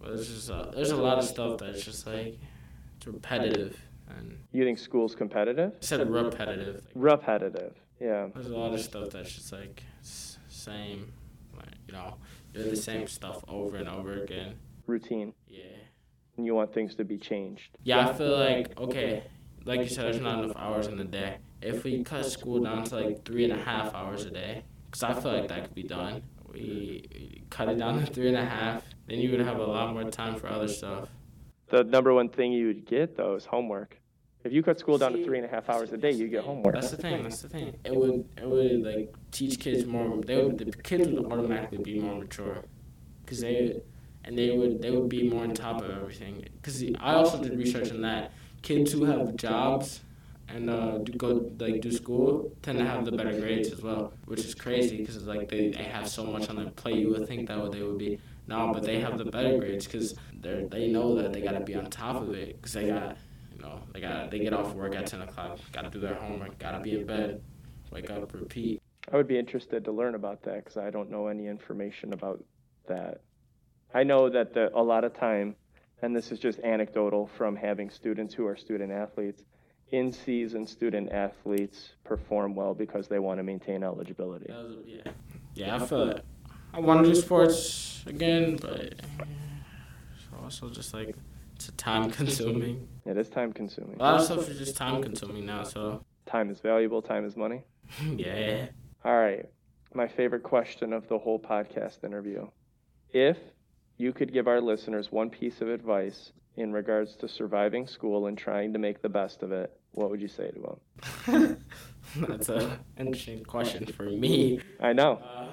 But 0.00 0.08
there's 0.08 0.28
just 0.28 0.50
uh, 0.50 0.70
there's 0.74 0.90
a 0.90 0.96
lot 0.96 1.18
of 1.18 1.24
stuff 1.24 1.58
that's 1.58 1.82
just 1.84 2.06
like 2.06 2.38
it's 2.96 3.06
repetitive 3.06 3.76
and 4.18 4.38
You 4.52 4.64
think 4.64 4.78
school's 4.78 5.14
competitive? 5.14 5.72
I 5.74 5.84
said 5.84 6.08
repetitive. 6.10 6.76
Like, 6.86 6.92
Repetitive, 6.94 7.74
yeah. 8.00 8.28
there's 8.34 8.46
a 8.48 8.56
lot 8.56 8.72
of 8.74 8.80
stuff 8.80 9.10
that's 9.10 9.32
just 9.32 9.52
like 9.52 9.82
same, 10.48 11.12
like 11.56 11.66
you 11.86 11.92
know, 11.94 12.14
doing 12.56 12.70
the 12.70 12.76
same 12.76 13.06
stuff 13.06 13.44
over 13.48 13.76
and 13.76 13.88
over 13.88 14.22
again. 14.22 14.54
routine 14.86 15.32
Yeah. 15.48 15.62
and 16.36 16.46
you 16.46 16.54
want 16.54 16.72
things 16.72 16.94
to 16.96 17.04
be 17.04 17.18
changed. 17.18 17.76
Yeah, 17.82 18.08
I 18.08 18.12
feel 18.12 18.36
like 18.36 18.78
okay, 18.78 19.24
like 19.64 19.80
you 19.80 19.88
said, 19.88 20.04
there's 20.04 20.20
not 20.20 20.42
enough 20.44 20.56
hours 20.56 20.86
in 20.86 20.96
the 20.96 21.04
day. 21.04 21.38
If 21.60 21.84
we 21.84 22.04
cut 22.04 22.24
school 22.26 22.62
down 22.62 22.84
to 22.84 22.94
like 22.96 23.24
three 23.24 23.44
and 23.44 23.52
a 23.52 23.62
half 23.62 23.94
hours 23.94 24.24
a 24.24 24.30
day, 24.30 24.64
because 24.86 25.02
I 25.02 25.14
feel 25.20 25.32
like 25.32 25.48
that 25.48 25.64
could 25.64 25.74
be 25.74 25.82
done. 25.82 26.22
We 26.52 27.42
cut 27.50 27.68
it 27.68 27.78
down 27.78 27.98
to 28.00 28.06
three 28.06 28.28
and 28.28 28.36
a 28.36 28.44
half, 28.44 28.84
then 29.08 29.18
you 29.18 29.30
would 29.32 29.40
have 29.40 29.58
a 29.58 29.66
lot 29.66 29.92
more 29.92 30.08
time 30.10 30.36
for 30.36 30.48
other 30.48 30.68
stuff. 30.68 31.08
The 31.68 31.82
number 31.84 32.14
one 32.14 32.28
thing 32.28 32.52
you 32.52 32.68
would 32.68 32.86
get 32.86 33.16
though 33.16 33.34
is 33.34 33.44
homework. 33.46 33.98
If 34.46 34.52
you 34.52 34.62
cut 34.62 34.78
school 34.78 34.96
down 34.96 35.12
to 35.12 35.24
three 35.24 35.38
and 35.38 35.44
a 35.44 35.50
half 35.50 35.68
hours 35.68 35.92
a 35.92 35.96
day, 35.96 36.12
you 36.12 36.28
get 36.28 36.44
homework. 36.44 36.74
That's 36.74 36.92
the 36.92 36.96
thing. 36.96 37.24
That's 37.24 37.42
the 37.42 37.48
thing. 37.48 37.74
It 37.84 37.94
would 37.94 38.28
it 38.40 38.48
would 38.48 38.82
like 38.84 39.14
teach 39.32 39.58
kids 39.58 39.84
more. 39.84 40.20
They 40.22 40.40
would 40.40 40.56
the 40.58 40.70
kids 40.70 41.08
would 41.08 41.26
automatically 41.32 41.78
be 41.78 41.98
more 41.98 42.14
mature, 42.14 42.64
cause 43.26 43.40
they 43.40 43.82
and 44.24 44.38
they 44.38 44.56
would 44.56 44.80
they 44.80 44.92
would 44.92 45.08
be 45.08 45.28
more 45.28 45.42
on 45.42 45.52
top 45.52 45.82
of 45.82 45.90
everything. 45.90 46.44
Cause 46.62 46.84
I 47.00 47.14
also 47.14 47.42
did 47.42 47.58
research 47.58 47.90
on 47.90 48.02
that. 48.02 48.32
Kids 48.62 48.92
who 48.92 49.04
have 49.04 49.36
jobs 49.36 50.00
and 50.48 50.70
uh, 50.70 50.98
do 50.98 51.12
go 51.14 51.50
like 51.58 51.80
do 51.80 51.90
school 51.90 52.52
tend 52.62 52.78
to 52.78 52.86
have 52.86 53.04
the 53.04 53.10
better 53.12 53.32
grades 53.40 53.72
as 53.72 53.82
well, 53.82 54.12
which 54.26 54.40
is 54.40 54.54
crazy 54.54 54.98
because 54.98 55.24
like 55.24 55.48
they, 55.48 55.70
they 55.70 55.82
have 55.82 56.08
so 56.08 56.24
much 56.24 56.48
on 56.48 56.56
their 56.56 56.70
plate. 56.70 56.98
You 56.98 57.10
would 57.10 57.26
think 57.26 57.48
that 57.48 57.58
what 57.58 57.72
they 57.72 57.82
would 57.82 57.98
be 57.98 58.20
no, 58.46 58.72
but 58.72 58.84
they 58.84 59.00
have 59.00 59.18
the 59.18 59.24
better 59.24 59.58
grades 59.58 59.86
because 59.86 60.14
they 60.40 60.68
they 60.70 60.86
know 60.86 61.16
that 61.16 61.32
they 61.32 61.40
gotta 61.40 61.60
be 61.60 61.74
on 61.74 61.86
top 61.90 62.22
of 62.22 62.32
it 62.34 62.56
because 62.56 62.74
they 62.74 62.88
got 62.88 63.16
you 63.56 63.62
know 63.62 63.80
they 63.92 64.00
got 64.00 64.30
they 64.30 64.38
get 64.38 64.52
off 64.52 64.74
work 64.74 64.94
at 64.94 65.06
ten 65.06 65.22
o'clock, 65.22 65.58
gotta 65.72 65.90
do 65.90 66.00
their 66.00 66.14
homework, 66.14 66.58
gotta 66.58 66.80
be 66.80 66.98
in 66.98 67.06
bed, 67.06 67.42
wake 67.90 68.10
up, 68.10 68.32
repeat. 68.34 68.82
I 69.12 69.16
would 69.16 69.28
be 69.28 69.38
interested 69.38 69.84
to 69.84 69.92
learn 69.92 70.14
about 70.14 70.42
that 70.42 70.64
because 70.64 70.76
I 70.76 70.90
don't 70.90 71.10
know 71.10 71.28
any 71.28 71.46
information 71.46 72.12
about 72.12 72.42
that. 72.88 73.20
I 73.94 74.02
know 74.02 74.28
that 74.28 74.52
the, 74.52 74.76
a 74.76 74.82
lot 74.82 75.04
of 75.04 75.14
time, 75.14 75.54
and 76.02 76.14
this 76.14 76.32
is 76.32 76.38
just 76.38 76.58
anecdotal 76.60 77.28
from 77.38 77.54
having 77.54 77.88
students 77.88 78.34
who 78.34 78.46
are 78.46 78.56
student 78.56 78.92
athletes, 78.92 79.44
in 79.90 80.12
season 80.12 80.66
student 80.66 81.12
athletes 81.12 81.90
perform 82.02 82.56
well 82.56 82.74
because 82.74 83.06
they 83.06 83.20
want 83.20 83.38
to 83.38 83.44
maintain 83.44 83.84
eligibility. 83.84 84.46
Was, 84.48 84.76
yeah, 84.84 85.02
yeah. 85.54 85.76
I 85.76 85.86
feel 85.86 86.10
it. 86.10 86.24
I 86.74 86.80
want 86.80 87.04
to 87.04 87.12
do 87.12 87.14
sports 87.14 88.02
again, 88.06 88.56
but 88.56 88.80
it's 88.80 88.98
also 90.42 90.68
just 90.68 90.92
like 90.92 91.14
it's 91.56 91.70
time 91.76 92.10
consuming. 92.10 92.88
It 93.06 93.16
is 93.16 93.28
time 93.28 93.52
consuming. 93.52 93.96
A 94.00 94.02
lot 94.02 94.14
of 94.20 94.24
stuff 94.26 94.48
is 94.48 94.58
just 94.58 94.76
time 94.76 95.00
consuming 95.00 95.46
now. 95.46 95.62
So 95.62 96.04
Time 96.26 96.50
is 96.50 96.58
valuable, 96.60 97.00
time 97.02 97.24
is 97.24 97.36
money. 97.36 97.62
yeah. 98.16 98.66
All 99.04 99.16
right. 99.16 99.46
My 99.94 100.08
favorite 100.08 100.42
question 100.42 100.92
of 100.92 101.06
the 101.08 101.16
whole 101.16 101.38
podcast 101.38 102.02
interview. 102.02 102.48
If 103.12 103.38
you 103.96 104.12
could 104.12 104.32
give 104.32 104.48
our 104.48 104.60
listeners 104.60 105.12
one 105.12 105.30
piece 105.30 105.60
of 105.60 105.68
advice 105.68 106.32
in 106.56 106.72
regards 106.72 107.14
to 107.16 107.28
surviving 107.28 107.86
school 107.86 108.26
and 108.26 108.36
trying 108.36 108.72
to 108.72 108.78
make 108.80 109.02
the 109.02 109.08
best 109.08 109.44
of 109.44 109.52
it, 109.52 109.70
what 109.92 110.10
would 110.10 110.20
you 110.20 110.28
say 110.28 110.50
to 110.50 110.60
them? 110.66 111.64
That's 112.28 112.48
an 112.48 112.72
interesting 112.98 113.44
question 113.44 113.86
for 113.86 114.04
me. 114.10 114.58
I 114.80 114.92
know. 114.92 115.12
Uh, 115.24 115.46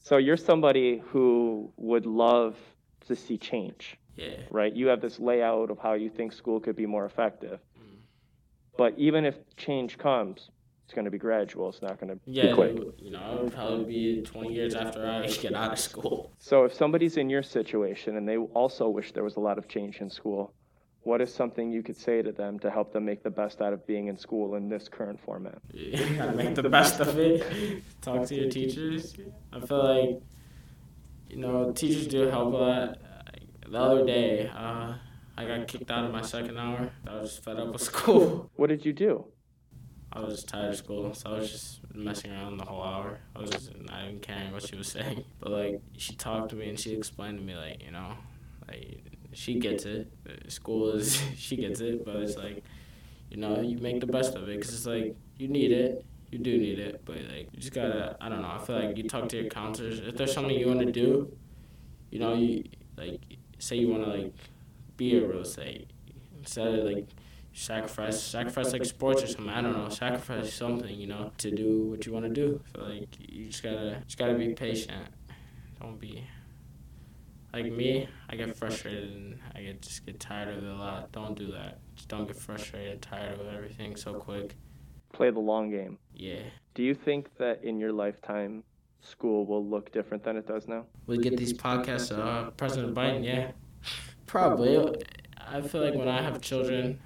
So 0.00 0.16
you're 0.16 0.36
somebody 0.36 1.00
who 1.10 1.72
would 1.76 2.06
love 2.06 2.56
to 3.06 3.14
see 3.14 3.38
change, 3.38 3.96
yeah. 4.16 4.36
right? 4.50 4.74
You 4.74 4.88
have 4.88 5.00
this 5.00 5.18
layout 5.18 5.70
of 5.70 5.78
how 5.78 5.94
you 5.94 6.10
think 6.10 6.32
school 6.32 6.60
could 6.60 6.76
be 6.76 6.86
more 6.86 7.04
effective. 7.06 7.60
Mm. 7.78 7.98
But 8.76 8.94
even 8.98 9.24
if 9.24 9.36
change 9.56 9.98
comes, 9.98 10.50
it's 10.84 10.94
going 10.94 11.04
to 11.04 11.10
be 11.10 11.18
gradual. 11.18 11.68
It's 11.68 11.82
not 11.82 11.98
going 12.00 12.12
to 12.14 12.20
Yeah, 12.26 12.48
be 12.48 12.52
quick. 12.54 12.76
you 12.98 13.10
know, 13.10 13.36
it 13.38 13.42
would 13.44 13.52
probably 13.54 13.84
be 13.84 14.22
20 14.22 14.54
years 14.54 14.74
after 14.74 15.04
I 15.06 15.26
get 15.42 15.52
out 15.54 15.72
of 15.72 15.78
school. 15.78 16.32
So 16.38 16.64
if 16.64 16.72
somebody's 16.74 17.16
in 17.16 17.28
your 17.28 17.42
situation 17.42 18.16
and 18.16 18.28
they 18.28 18.36
also 18.36 18.88
wish 18.88 19.12
there 19.12 19.24
was 19.24 19.36
a 19.36 19.40
lot 19.40 19.58
of 19.58 19.66
change 19.68 20.00
in 20.00 20.08
school, 20.08 20.52
what 21.02 21.20
is 21.20 21.32
something 21.32 21.70
you 21.72 21.82
could 21.84 21.96
say 21.96 22.20
to 22.22 22.32
them 22.32 22.58
to 22.60 22.70
help 22.70 22.92
them 22.92 23.04
make 23.04 23.22
the 23.22 23.30
best 23.30 23.60
out 23.60 23.72
of 23.72 23.86
being 23.86 24.08
in 24.08 24.16
school 24.16 24.54
in 24.56 24.68
this 24.68 24.88
current 24.88 25.18
format? 25.20 25.58
You 25.72 26.14
gotta 26.16 26.32
make 26.32 26.54
the 26.54 26.68
best 26.68 27.00
of 27.00 27.18
it. 27.18 27.82
Talk 28.00 28.26
to 28.26 28.34
your 28.34 28.50
teachers. 28.50 29.14
I 29.52 29.60
feel 29.60 29.84
like, 29.84 30.20
you 31.30 31.36
know, 31.36 31.72
teachers 31.72 32.06
do 32.08 32.22
help 32.28 32.52
a 32.54 32.56
lot. 32.56 32.98
The 33.68 33.78
other 33.78 34.06
day, 34.06 34.48
uh, 34.48 34.94
I 35.36 35.44
got 35.44 35.66
kicked 35.66 35.90
out 35.90 36.04
of 36.04 36.12
my 36.12 36.22
second 36.22 36.56
hour. 36.56 36.90
I 37.06 37.14
was 37.16 37.36
fed 37.36 37.58
up 37.58 37.72
with 37.72 37.82
school. 37.82 38.50
What 38.56 38.68
did 38.68 38.84
you 38.86 38.92
do? 38.92 39.24
I 40.12 40.20
was 40.20 40.36
just 40.36 40.48
tired 40.48 40.70
of 40.70 40.76
school, 40.76 41.12
so 41.14 41.30
I 41.30 41.38
was 41.40 41.50
just 41.50 41.80
messing 41.92 42.30
around 42.30 42.58
the 42.58 42.64
whole 42.64 42.82
hour. 42.82 43.18
I 43.34 43.40
was 43.40 43.50
just 43.50 43.76
not 43.76 44.04
even 44.04 44.20
caring 44.20 44.52
what 44.52 44.62
she 44.62 44.76
was 44.76 44.88
saying. 44.96 45.24
But 45.40 45.50
like, 45.50 45.80
she 45.96 46.14
talked 46.14 46.50
to 46.50 46.56
me 46.56 46.68
and 46.68 46.78
she 46.78 46.94
explained 46.94 47.38
to 47.38 47.44
me 47.44 47.54
like, 47.56 47.82
you 47.84 47.90
know, 47.90 48.12
like 48.68 49.02
she 49.32 49.58
gets 49.58 49.84
it. 49.84 50.10
School 50.48 50.92
is 50.92 51.20
she 51.36 51.56
gets 51.56 51.80
it, 51.80 52.04
but 52.04 52.16
it's 52.16 52.36
like, 52.36 52.62
you 53.30 53.36
know, 53.36 53.60
you 53.60 53.78
make 53.78 54.00
the 54.00 54.06
best 54.06 54.36
of 54.36 54.44
it 54.48 54.58
because 54.58 54.72
it's 54.72 54.86
like 54.86 55.16
you 55.38 55.48
need 55.48 55.72
it. 55.72 56.04
You 56.30 56.38
do 56.38 56.56
need 56.56 56.78
it, 56.78 57.02
but 57.04 57.16
like 57.16 57.48
you 57.52 57.58
just 57.58 57.74
gotta. 57.74 58.16
I 58.20 58.28
don't 58.28 58.42
know. 58.42 58.48
I 58.48 58.58
feel 58.58 58.76
like 58.80 58.96
you 58.96 59.08
talk 59.08 59.28
to 59.30 59.36
your 59.36 59.50
counselors. 59.50 59.98
If 60.00 60.16
there's 60.16 60.32
something 60.32 60.56
you 60.56 60.68
want 60.68 60.80
to 60.80 60.92
do, 60.92 61.36
you 62.10 62.18
know, 62.18 62.34
you 62.34 62.64
like 62.96 63.20
say 63.58 63.76
you 63.76 63.88
want 63.88 64.04
to 64.04 64.10
like 64.10 64.34
be 64.96 65.16
a 65.16 65.26
real 65.26 65.40
estate 65.40 65.90
instead 66.38 66.66
of 66.68 66.84
like 66.84 67.08
sacrifice 67.52 68.22
sacrifice 68.22 68.72
like 68.72 68.84
sports 68.84 69.22
or 69.22 69.26
something. 69.26 69.48
I 69.48 69.62
don't 69.62 69.76
know. 69.76 69.88
Sacrifice 69.88 70.52
something, 70.52 70.94
you 70.94 71.06
know, 71.06 71.32
to 71.38 71.50
do 71.50 71.84
what 71.84 72.06
you 72.06 72.12
want 72.12 72.26
to 72.26 72.30
do. 72.30 72.60
So 72.74 72.82
like 72.82 73.08
you 73.18 73.46
just 73.46 73.62
gotta 73.62 74.02
just 74.06 74.18
gotta 74.18 74.34
be 74.34 74.48
patient. 74.54 75.08
Don't 75.80 75.98
be 75.98 76.24
like 77.52 77.72
me. 77.72 78.08
I 78.28 78.36
get 78.36 78.54
frustrated 78.56 79.10
and 79.10 79.38
I 79.54 79.62
get 79.62 79.82
just 79.82 80.04
get 80.04 80.20
tired 80.20 80.56
of 80.56 80.62
it 80.62 80.70
a 80.70 80.74
lot. 80.74 81.12
Don't 81.12 81.36
do 81.36 81.50
that. 81.52 81.78
Just 81.94 82.08
don't 82.08 82.26
get 82.26 82.36
frustrated, 82.36 82.92
and 82.92 83.02
tired 83.02 83.40
of 83.40 83.46
everything 83.48 83.96
so 83.96 84.14
quick. 84.14 84.54
Play 85.12 85.30
the 85.30 85.40
long 85.40 85.70
game. 85.70 85.98
Yeah. 86.14 86.42
Do 86.74 86.82
you 86.82 86.94
think 86.94 87.36
that 87.38 87.64
in 87.64 87.78
your 87.78 87.92
lifetime, 87.92 88.64
school 89.06 89.46
will 89.46 89.64
look 89.64 89.92
different 89.92 90.24
than 90.24 90.36
it 90.36 90.46
does 90.46 90.68
now? 90.68 90.84
We 91.06 91.18
get 91.18 91.36
these 91.36 91.52
podcasts. 91.52 92.16
Uh, 92.16 92.50
President 92.50 92.94
Biden. 92.94 93.24
Yeah. 93.24 93.52
Probably. 94.26 94.96
I 95.38 95.60
feel 95.60 95.82
like 95.82 95.94
when 95.94 96.08
I 96.08 96.20
have 96.20 96.40
children, 96.40 96.98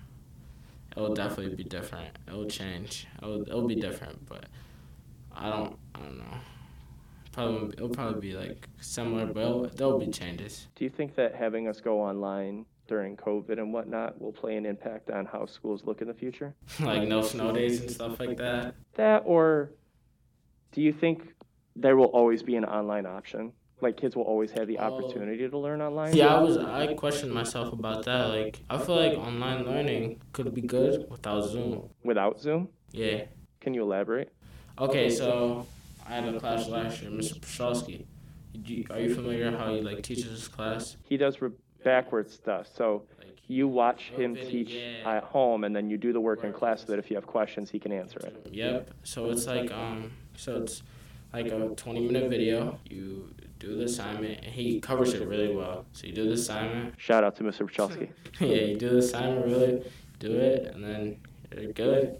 it 0.96 1.00
will 1.00 1.14
definitely 1.14 1.54
be 1.54 1.64
different. 1.64 2.16
It 2.26 2.32
will 2.32 2.48
change. 2.48 3.06
It 3.22 3.26
will, 3.26 3.42
it'll 3.42 3.68
be 3.68 3.74
different, 3.74 4.26
but 4.26 4.46
I 5.34 5.50
don't. 5.50 5.76
I 5.94 5.98
don't 6.00 6.18
know. 6.18 6.38
Probably 7.32 7.74
it'll 7.74 7.90
probably 7.90 8.20
be 8.20 8.36
like 8.36 8.68
similar, 8.80 9.26
but 9.26 9.40
it'll, 9.40 9.68
there'll 9.68 9.98
be 9.98 10.08
changes. 10.08 10.66
Do 10.74 10.84
you 10.84 10.90
think 10.90 11.14
that 11.14 11.34
having 11.34 11.68
us 11.68 11.80
go 11.80 12.00
online 12.00 12.66
during 12.88 13.16
COVID 13.16 13.52
and 13.52 13.72
whatnot 13.72 14.20
will 14.20 14.32
play 14.32 14.56
an 14.56 14.66
impact 14.66 15.10
on 15.10 15.26
how 15.26 15.46
schools 15.46 15.82
look 15.84 16.00
in 16.00 16.08
the 16.08 16.14
future? 16.14 16.54
like 16.80 17.06
no 17.06 17.22
snow 17.22 17.52
days 17.52 17.80
and 17.80 17.90
stuff 17.90 18.18
like 18.18 18.36
that. 18.38 18.74
That, 18.94 19.22
or 19.24 19.70
do 20.72 20.80
you 20.82 20.92
think 20.92 21.34
there 21.80 21.96
will 21.96 22.06
always 22.06 22.42
be 22.42 22.56
an 22.56 22.64
online 22.64 23.06
option? 23.06 23.52
Like 23.80 23.96
kids 23.96 24.14
will 24.14 24.24
always 24.24 24.50
have 24.52 24.66
the 24.66 24.78
Oh. 24.78 24.82
opportunity 24.82 25.48
to 25.48 25.58
learn 25.58 25.80
online? 25.80 26.14
Yeah, 26.14 26.34
I 26.36 26.40
was. 26.42 26.58
I 26.58 26.92
questioned 26.94 27.32
myself 27.32 27.72
about 27.72 28.04
that. 28.04 28.28
Like, 28.28 28.60
I 28.68 28.76
feel 28.78 28.96
like 28.96 29.16
online 29.16 29.64
learning 29.64 30.20
could 30.32 30.52
be 30.54 30.60
good 30.60 31.06
without 31.10 31.42
Zoom. 31.48 31.88
Without 32.04 32.38
Zoom? 32.40 32.68
Yeah. 32.92 33.24
Can 33.60 33.72
you 33.74 33.82
elaborate? 33.82 34.32
Okay, 34.78 35.08
so 35.10 35.66
I 36.06 36.14
had 36.16 36.34
a 36.34 36.38
class 36.38 36.68
last 36.68 37.00
year, 37.02 37.10
Mr. 37.10 37.40
Pacholski. 37.40 38.04
You, 38.52 38.84
are 38.90 39.00
you 39.00 39.14
familiar 39.14 39.50
how 39.56 39.74
he 39.74 39.80
like 39.80 40.02
teaches 40.02 40.24
his 40.30 40.48
class? 40.48 40.96
He 41.04 41.16
does 41.16 41.40
re- 41.40 41.50
backwards 41.84 42.34
stuff. 42.34 42.66
So 42.76 43.04
you 43.46 43.66
watch 43.66 44.10
him 44.10 44.34
teach 44.36 44.74
at 45.04 45.24
home 45.24 45.64
and 45.64 45.74
then 45.74 45.88
you 45.88 45.96
do 45.96 46.12
the 46.12 46.20
work 46.20 46.44
in 46.44 46.52
class 46.52 46.80
so 46.82 46.86
that 46.88 46.98
if 46.98 47.10
you 47.10 47.16
have 47.16 47.26
questions, 47.26 47.70
he 47.70 47.78
can 47.78 47.92
answer 47.92 48.18
it. 48.20 48.46
Yep. 48.52 48.90
So 49.04 49.30
it's 49.30 49.46
like 49.46 49.70
um. 49.72 50.12
So 50.36 50.62
it's 50.62 50.82
like 51.32 51.46
a 51.46 51.68
20 51.68 52.06
minute 52.06 52.30
video. 52.30 52.78
You 52.88 53.32
do 53.58 53.76
the 53.76 53.84
assignment, 53.84 54.44
and 54.44 54.52
he 54.52 54.80
covers 54.80 55.12
it 55.12 55.26
really 55.26 55.54
well. 55.54 55.84
So 55.92 56.06
you 56.06 56.12
do 56.12 56.26
the 56.26 56.32
assignment. 56.32 56.94
Shout 56.98 57.24
out 57.24 57.36
to 57.36 57.44
Mr. 57.44 57.70
Pacholski. 57.70 58.08
yeah, 58.40 58.64
you 58.64 58.76
do 58.76 58.90
the 58.90 58.98
assignment 58.98 59.46
really, 59.46 59.84
do 60.18 60.32
it, 60.32 60.74
and 60.74 60.82
then 60.82 61.20
you're 61.56 61.72
good. 61.72 62.18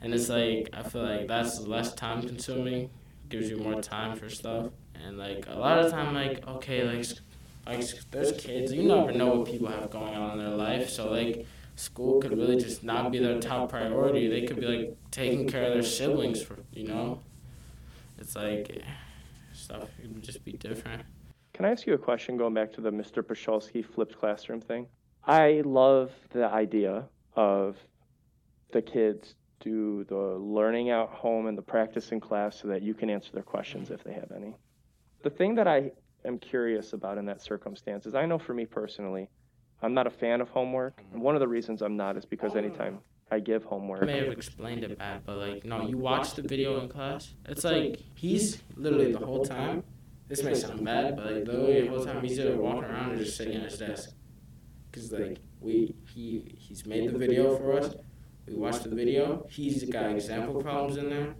And 0.00 0.12
it's 0.12 0.28
like 0.28 0.68
I 0.72 0.82
feel 0.82 1.02
like 1.02 1.28
that's 1.28 1.60
less 1.60 1.94
time 1.94 2.22
consuming, 2.22 2.90
gives 3.28 3.48
you 3.48 3.58
more 3.58 3.80
time 3.80 4.16
for 4.16 4.28
stuff. 4.28 4.70
And 4.94 5.18
like 5.18 5.46
a 5.48 5.58
lot 5.58 5.78
of 5.78 5.90
time, 5.90 6.14
like 6.14 6.46
okay, 6.46 6.84
like 6.84 7.06
like 7.66 8.10
there's 8.10 8.32
kids, 8.32 8.72
you 8.72 8.82
never 8.82 9.12
know 9.12 9.36
what 9.36 9.46
people 9.48 9.68
have 9.68 9.90
going 9.90 10.14
on 10.14 10.32
in 10.32 10.44
their 10.44 10.56
life. 10.56 10.90
So 10.90 11.10
like 11.10 11.46
school 11.76 12.20
could 12.20 12.36
really 12.36 12.56
just 12.56 12.82
not 12.82 13.12
be 13.12 13.18
their 13.18 13.40
top 13.40 13.70
priority. 13.70 14.28
They 14.28 14.42
could 14.46 14.60
be 14.60 14.66
like 14.66 14.96
taking 15.10 15.48
care 15.48 15.64
of 15.64 15.74
their 15.74 15.82
siblings 15.82 16.42
for 16.42 16.58
you 16.72 16.88
know. 16.88 17.20
It's 18.22 18.36
like 18.36 18.70
eh, 18.70 18.88
stuff 19.52 19.88
would 20.00 20.22
just 20.22 20.44
be 20.44 20.52
different. 20.52 21.02
Can 21.54 21.64
I 21.64 21.70
ask 21.70 21.88
you 21.88 21.94
a 21.94 21.98
question 21.98 22.36
going 22.36 22.54
back 22.54 22.72
to 22.74 22.80
the 22.80 22.90
Mr. 22.90 23.20
Pacholski 23.20 23.84
flipped 23.84 24.16
classroom 24.16 24.60
thing? 24.60 24.86
I 25.26 25.62
love 25.64 26.12
the 26.30 26.46
idea 26.46 27.08
of 27.34 27.76
the 28.72 28.80
kids 28.80 29.34
do 29.58 30.04
the 30.04 30.38
learning 30.38 30.90
at 30.90 31.08
home 31.08 31.46
and 31.46 31.58
the 31.58 31.62
practice 31.62 32.12
in 32.12 32.20
class 32.20 32.60
so 32.60 32.68
that 32.68 32.80
you 32.82 32.94
can 32.94 33.10
answer 33.10 33.32
their 33.32 33.42
questions 33.42 33.90
if 33.90 34.04
they 34.04 34.12
have 34.12 34.30
any. 34.30 34.54
The 35.24 35.30
thing 35.30 35.56
that 35.56 35.66
I 35.66 35.90
am 36.24 36.38
curious 36.38 36.92
about 36.92 37.18
in 37.18 37.26
that 37.26 37.42
circumstance 37.42 38.06
is 38.06 38.14
I 38.14 38.24
know 38.26 38.38
for 38.38 38.54
me 38.54 38.66
personally, 38.66 39.28
I'm 39.82 39.94
not 39.94 40.06
a 40.06 40.10
fan 40.10 40.40
of 40.40 40.48
homework. 40.48 41.02
And 41.12 41.20
one 41.20 41.34
of 41.34 41.40
the 41.40 41.48
reasons 41.48 41.82
I'm 41.82 41.96
not 41.96 42.16
is 42.16 42.24
because 42.24 42.52
oh. 42.54 42.58
anytime 42.58 43.00
I 43.32 43.40
give 43.40 43.64
homework. 43.64 44.02
I 44.02 44.06
may 44.06 44.18
have 44.18 44.28
explained 44.28 44.84
it 44.84 44.98
bad, 44.98 45.22
but 45.24 45.38
like, 45.38 45.64
no, 45.64 45.88
you 45.88 45.96
watch 45.96 46.34
the 46.34 46.42
video 46.42 46.78
in 46.80 46.88
class. 46.90 47.32
It's 47.46 47.64
like 47.64 47.98
he's 48.14 48.62
literally 48.76 49.10
the 49.10 49.24
whole 49.24 49.42
time. 49.42 49.84
This 50.28 50.42
may 50.42 50.54
sound 50.54 50.84
bad, 50.84 51.16
but 51.16 51.24
like 51.24 51.46
literally 51.46 51.80
the 51.80 51.88
whole 51.88 52.04
time 52.04 52.22
he's 52.22 52.38
either 52.38 52.58
walking 52.58 52.84
around 52.90 53.12
or 53.12 53.16
just 53.16 53.38
sitting 53.38 53.56
at 53.56 53.62
his 53.62 53.78
desk. 53.78 54.10
Cause 54.92 55.10
like 55.10 55.38
we 55.60 55.94
he 56.14 56.54
he's 56.58 56.84
made 56.84 57.10
the 57.10 57.16
video 57.16 57.56
for 57.56 57.78
us. 57.78 57.94
We 58.46 58.54
watched 58.54 58.82
the 58.82 58.94
video. 58.94 59.46
He's 59.48 59.82
got 59.84 60.10
example 60.10 60.60
problems 60.60 60.98
in 60.98 61.08
there. 61.08 61.34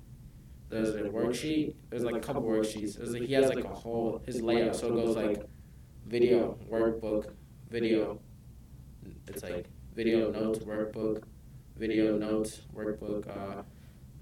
There's 0.71 0.95
a 0.95 1.03
worksheet. 1.03 1.75
There's 1.91 2.05
like 2.05 2.17
a 2.17 2.21
couple 2.21 2.41
worksheets. 2.41 2.97
There's 2.97 3.13
like, 3.13 3.25
he 3.25 3.35
has 3.35 3.51
like 3.51 3.65
a 3.65 3.69
whole 3.69 4.23
his 4.25 4.41
layout. 4.41 4.77
So 4.77 4.87
it 4.87 4.95
goes 4.95 5.15
like 5.15 5.45
video, 6.07 6.57
workbook, 6.71 7.35
video. 7.69 8.19
It's 9.29 9.43
like 9.43 9.67
video 9.95 10.31
notes, 10.31 10.61
workbook, 10.61 11.25
video 11.77 12.17
notes, 12.19 12.63
workbook, 12.75 13.29
uh, 13.29 13.63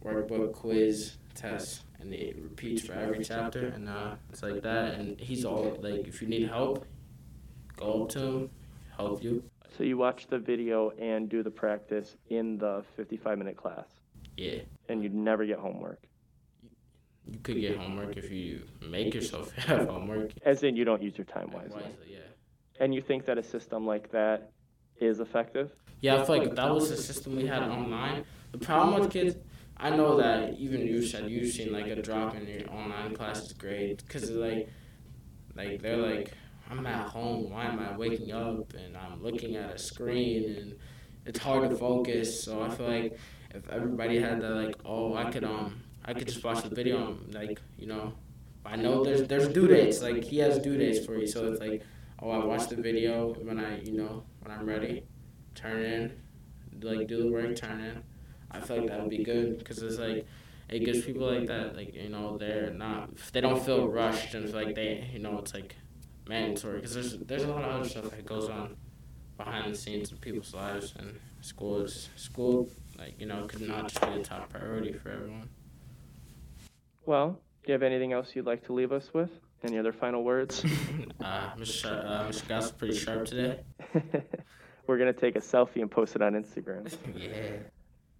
workbook, 0.04 0.52
quiz, 0.52 1.16
test, 1.34 1.82
and 2.00 2.14
it 2.14 2.36
repeats 2.40 2.82
for 2.86 2.92
every 2.94 3.24
chapter, 3.24 3.66
and 3.68 3.88
uh, 3.88 4.14
it's 4.30 4.42
like 4.42 4.62
that. 4.62 4.94
And 4.94 5.18
he's 5.20 5.44
all 5.44 5.76
like, 5.80 6.06
if 6.06 6.22
you 6.22 6.28
need 6.28 6.48
help, 6.48 6.84
go 7.76 8.04
up 8.04 8.08
to 8.10 8.18
him, 8.20 8.50
help 8.96 9.22
you. 9.22 9.42
So 9.76 9.84
you 9.84 9.96
watch 9.96 10.26
the 10.28 10.38
video 10.38 10.90
and 11.00 11.28
do 11.28 11.42
the 11.42 11.50
practice 11.50 12.16
in 12.28 12.58
the 12.58 12.84
55 12.96 13.38
minute 13.38 13.56
class, 13.56 13.86
Yeah, 14.36 14.60
and 14.88 15.02
you'd 15.02 15.14
never 15.14 15.46
get 15.46 15.58
homework. 15.58 16.00
you 17.30 17.38
could 17.42 17.60
get 17.60 17.76
homework 17.76 18.16
if 18.16 18.30
you 18.30 18.62
make 18.88 19.14
yourself 19.14 19.52
have 19.56 19.86
homework. 19.88 20.32
As 20.44 20.62
in, 20.62 20.76
you 20.76 20.84
don't 20.84 21.02
use 21.02 21.16
your 21.16 21.24
time 21.26 21.50
wisely. 21.52 21.74
Wisely, 21.74 21.92
yeah. 22.10 22.18
And 22.80 22.94
you 22.94 23.00
think 23.02 23.26
that 23.26 23.36
a 23.38 23.42
system 23.42 23.86
like 23.86 24.10
that 24.10 24.50
is 25.00 25.20
effective? 25.20 25.70
Yeah, 26.00 26.20
I 26.20 26.24
feel 26.24 26.38
like 26.38 26.54
that 26.54 26.74
was 26.74 26.88
the 26.88 26.96
system 26.96 27.36
we 27.36 27.46
had 27.46 27.62
online. 27.62 28.24
The 28.52 28.58
problem 28.58 28.98
with 29.00 29.10
kids, 29.10 29.36
I 29.76 29.90
know 29.90 30.16
that 30.16 30.58
even 30.58 30.80
you 30.86 31.04
said 31.04 31.30
you've 31.30 31.52
seen 31.52 31.72
like 31.72 31.86
a 31.86 32.00
drop 32.00 32.34
in 32.34 32.46
your 32.46 32.70
online 32.70 33.14
classes 33.14 33.52
grade 33.52 34.02
because 34.06 34.30
like, 34.30 34.70
like 35.54 35.82
they're 35.82 35.98
like, 35.98 36.32
I'm 36.70 36.86
at 36.86 37.08
home. 37.08 37.50
Why 37.50 37.66
am 37.66 37.78
I 37.78 37.96
waking 37.96 38.32
up 38.32 38.72
and 38.74 38.96
I'm 38.96 39.22
looking 39.22 39.56
at 39.56 39.74
a 39.74 39.78
screen 39.78 40.56
and 40.56 40.76
it's 41.26 41.38
hard 41.38 41.68
to 41.68 41.76
focus. 41.76 42.42
So 42.42 42.62
I 42.62 42.70
feel 42.70 42.88
like 42.88 43.18
if 43.54 43.68
everybody 43.68 44.18
had 44.20 44.40
that 44.40 44.50
like, 44.50 44.76
oh, 44.86 45.14
I 45.14 45.30
could 45.30 45.44
um, 45.44 45.82
I 46.04 46.14
could 46.14 46.28
just 46.28 46.42
watch 46.42 46.62
the 46.62 46.74
video. 46.74 47.08
And, 47.08 47.34
like 47.34 47.60
you 47.78 47.86
know, 47.86 48.14
I 48.64 48.76
know 48.76 49.04
there's 49.04 49.28
there's 49.28 49.48
due 49.48 49.68
dates. 49.68 50.00
Like 50.00 50.24
he 50.24 50.38
has 50.38 50.58
due 50.60 50.78
dates 50.78 51.04
for 51.04 51.16
you. 51.16 51.26
So 51.26 51.46
it's 51.52 51.60
like, 51.60 51.82
oh, 52.22 52.30
I 52.30 52.42
watch 52.44 52.68
the 52.68 52.76
video 52.76 53.34
when 53.34 53.58
I 53.60 53.80
you 53.82 53.98
know 53.98 54.24
when 54.40 54.56
I'm 54.56 54.64
ready 54.64 55.04
turn 55.60 55.82
in, 55.82 56.12
like 56.82 57.08
do 57.08 57.22
the 57.22 57.30
work, 57.30 57.56
turn 57.56 57.80
in. 57.80 58.02
I 58.50 58.60
feel 58.60 58.78
like 58.78 58.88
that 58.88 59.00
would 59.00 59.10
be 59.10 59.22
good 59.22 59.58
because 59.58 59.82
it's 59.82 59.98
like 59.98 60.26
it 60.68 60.84
gives 60.84 61.04
people 61.04 61.32
like 61.32 61.46
that, 61.48 61.76
like 61.76 61.94
you 61.94 62.08
know, 62.08 62.38
they're 62.38 62.70
not, 62.70 63.16
they 63.32 63.40
don't 63.40 63.62
feel 63.62 63.88
rushed 63.88 64.34
and 64.34 64.48
feel 64.48 64.62
like 64.62 64.74
they, 64.74 65.08
you 65.12 65.18
know, 65.18 65.38
it's 65.38 65.54
like 65.54 65.76
mandatory 66.28 66.76
because 66.76 66.94
there's 66.94 67.18
there's 67.18 67.42
a 67.42 67.48
lot 67.48 67.64
of 67.64 67.80
other 67.80 67.88
stuff 67.88 68.10
that 68.10 68.24
goes 68.24 68.48
on 68.48 68.76
behind 69.36 69.72
the 69.72 69.76
scenes 69.76 70.12
in 70.12 70.18
people's 70.18 70.54
lives 70.54 70.94
and 70.98 71.18
school 71.40 71.80
is 71.80 72.08
school 72.14 72.68
like 72.98 73.18
you 73.18 73.26
know 73.26 73.46
could 73.46 73.62
not 73.62 73.88
just 73.88 74.00
be 74.00 74.20
a 74.20 74.22
top 74.22 74.48
priority 74.50 74.92
for 74.92 75.10
everyone. 75.10 75.48
Well, 77.06 77.40
do 77.64 77.68
you 77.68 77.72
have 77.72 77.82
anything 77.82 78.12
else 78.12 78.28
you'd 78.34 78.46
like 78.46 78.64
to 78.66 78.72
leave 78.72 78.92
us 78.92 79.12
with? 79.12 79.30
Any 79.62 79.78
other 79.78 79.92
final 79.92 80.22
words? 80.22 80.64
uh, 81.20 81.50
Mr. 81.56 81.80
Sharp, 81.82 82.04
uh, 82.06 82.28
Mr. 82.28 82.48
Goss 82.48 82.66
is 82.66 82.70
pretty 82.70 82.96
sharp 82.96 83.26
today. 83.26 83.60
We're 84.90 84.98
going 84.98 85.14
to 85.14 85.20
take 85.20 85.36
a 85.36 85.40
selfie 85.40 85.82
and 85.82 85.88
post 85.88 86.16
it 86.16 86.20
on 86.20 86.32
Instagram. 86.32 86.92
yeah. 87.16 87.58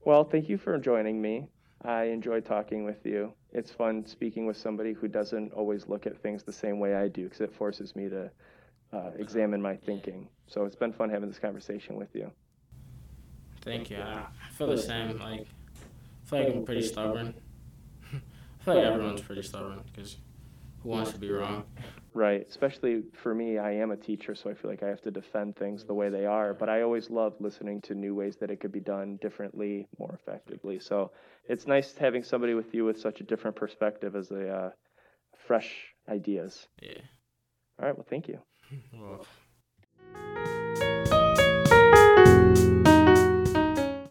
Well, 0.04 0.22
thank 0.22 0.48
you 0.48 0.56
for 0.56 0.78
joining 0.78 1.20
me. 1.20 1.48
I 1.82 2.04
enjoy 2.04 2.42
talking 2.42 2.84
with 2.84 3.04
you. 3.04 3.32
It's 3.52 3.72
fun 3.72 4.06
speaking 4.06 4.46
with 4.46 4.56
somebody 4.56 4.92
who 4.92 5.08
doesn't 5.08 5.52
always 5.52 5.88
look 5.88 6.06
at 6.06 6.16
things 6.22 6.44
the 6.44 6.52
same 6.52 6.78
way 6.78 6.94
I 6.94 7.08
do 7.08 7.24
because 7.24 7.40
it 7.40 7.52
forces 7.52 7.96
me 7.96 8.08
to 8.10 8.30
uh, 8.92 9.10
examine 9.18 9.60
my 9.60 9.74
thinking. 9.74 10.28
So 10.46 10.64
it's 10.64 10.76
been 10.76 10.92
fun 10.92 11.10
having 11.10 11.28
this 11.28 11.40
conversation 11.40 11.96
with 11.96 12.14
you. 12.14 12.30
Thank 13.62 13.90
you. 13.90 13.96
I 13.96 14.26
I 14.46 14.50
feel 14.52 14.68
the 14.68 14.78
same. 14.78 15.18
Like, 15.18 15.40
I 15.40 16.30
feel 16.30 16.38
like 16.38 16.54
I'm 16.54 16.64
pretty 16.64 16.82
stubborn. 16.82 17.34
I 18.12 18.64
feel 18.64 18.74
like 18.76 18.84
everyone's 18.84 19.22
pretty 19.22 19.42
stubborn 19.42 19.80
because 19.92 20.18
who 20.84 20.90
wants 20.90 21.10
to 21.10 21.18
be 21.18 21.32
wrong? 21.32 21.64
Right. 22.12 22.44
Especially 22.48 23.02
for 23.12 23.34
me, 23.34 23.58
I 23.58 23.72
am 23.72 23.92
a 23.92 23.96
teacher, 23.96 24.34
so 24.34 24.50
I 24.50 24.54
feel 24.54 24.70
like 24.70 24.82
I 24.82 24.88
have 24.88 25.00
to 25.02 25.10
defend 25.10 25.56
things 25.56 25.84
the 25.84 25.94
way 25.94 26.08
they 26.08 26.26
are. 26.26 26.54
But 26.54 26.68
I 26.68 26.82
always 26.82 27.08
love 27.08 27.34
listening 27.38 27.80
to 27.82 27.94
new 27.94 28.14
ways 28.14 28.36
that 28.40 28.50
it 28.50 28.60
could 28.60 28.72
be 28.72 28.80
done 28.80 29.18
differently, 29.22 29.86
more 29.98 30.12
effectively. 30.20 30.80
So 30.80 31.12
it's 31.48 31.66
nice 31.66 31.94
having 31.96 32.24
somebody 32.24 32.54
with 32.54 32.74
you 32.74 32.84
with 32.84 32.98
such 32.98 33.20
a 33.20 33.24
different 33.24 33.56
perspective 33.56 34.16
as 34.16 34.30
a 34.30 34.48
uh, 34.48 34.70
fresh 35.46 35.94
ideas. 36.08 36.66
Yeah. 36.82 37.00
All 37.78 37.86
right. 37.86 37.96
Well, 37.96 38.06
thank 38.08 38.28
you. 38.28 38.40
Well, 38.92 39.26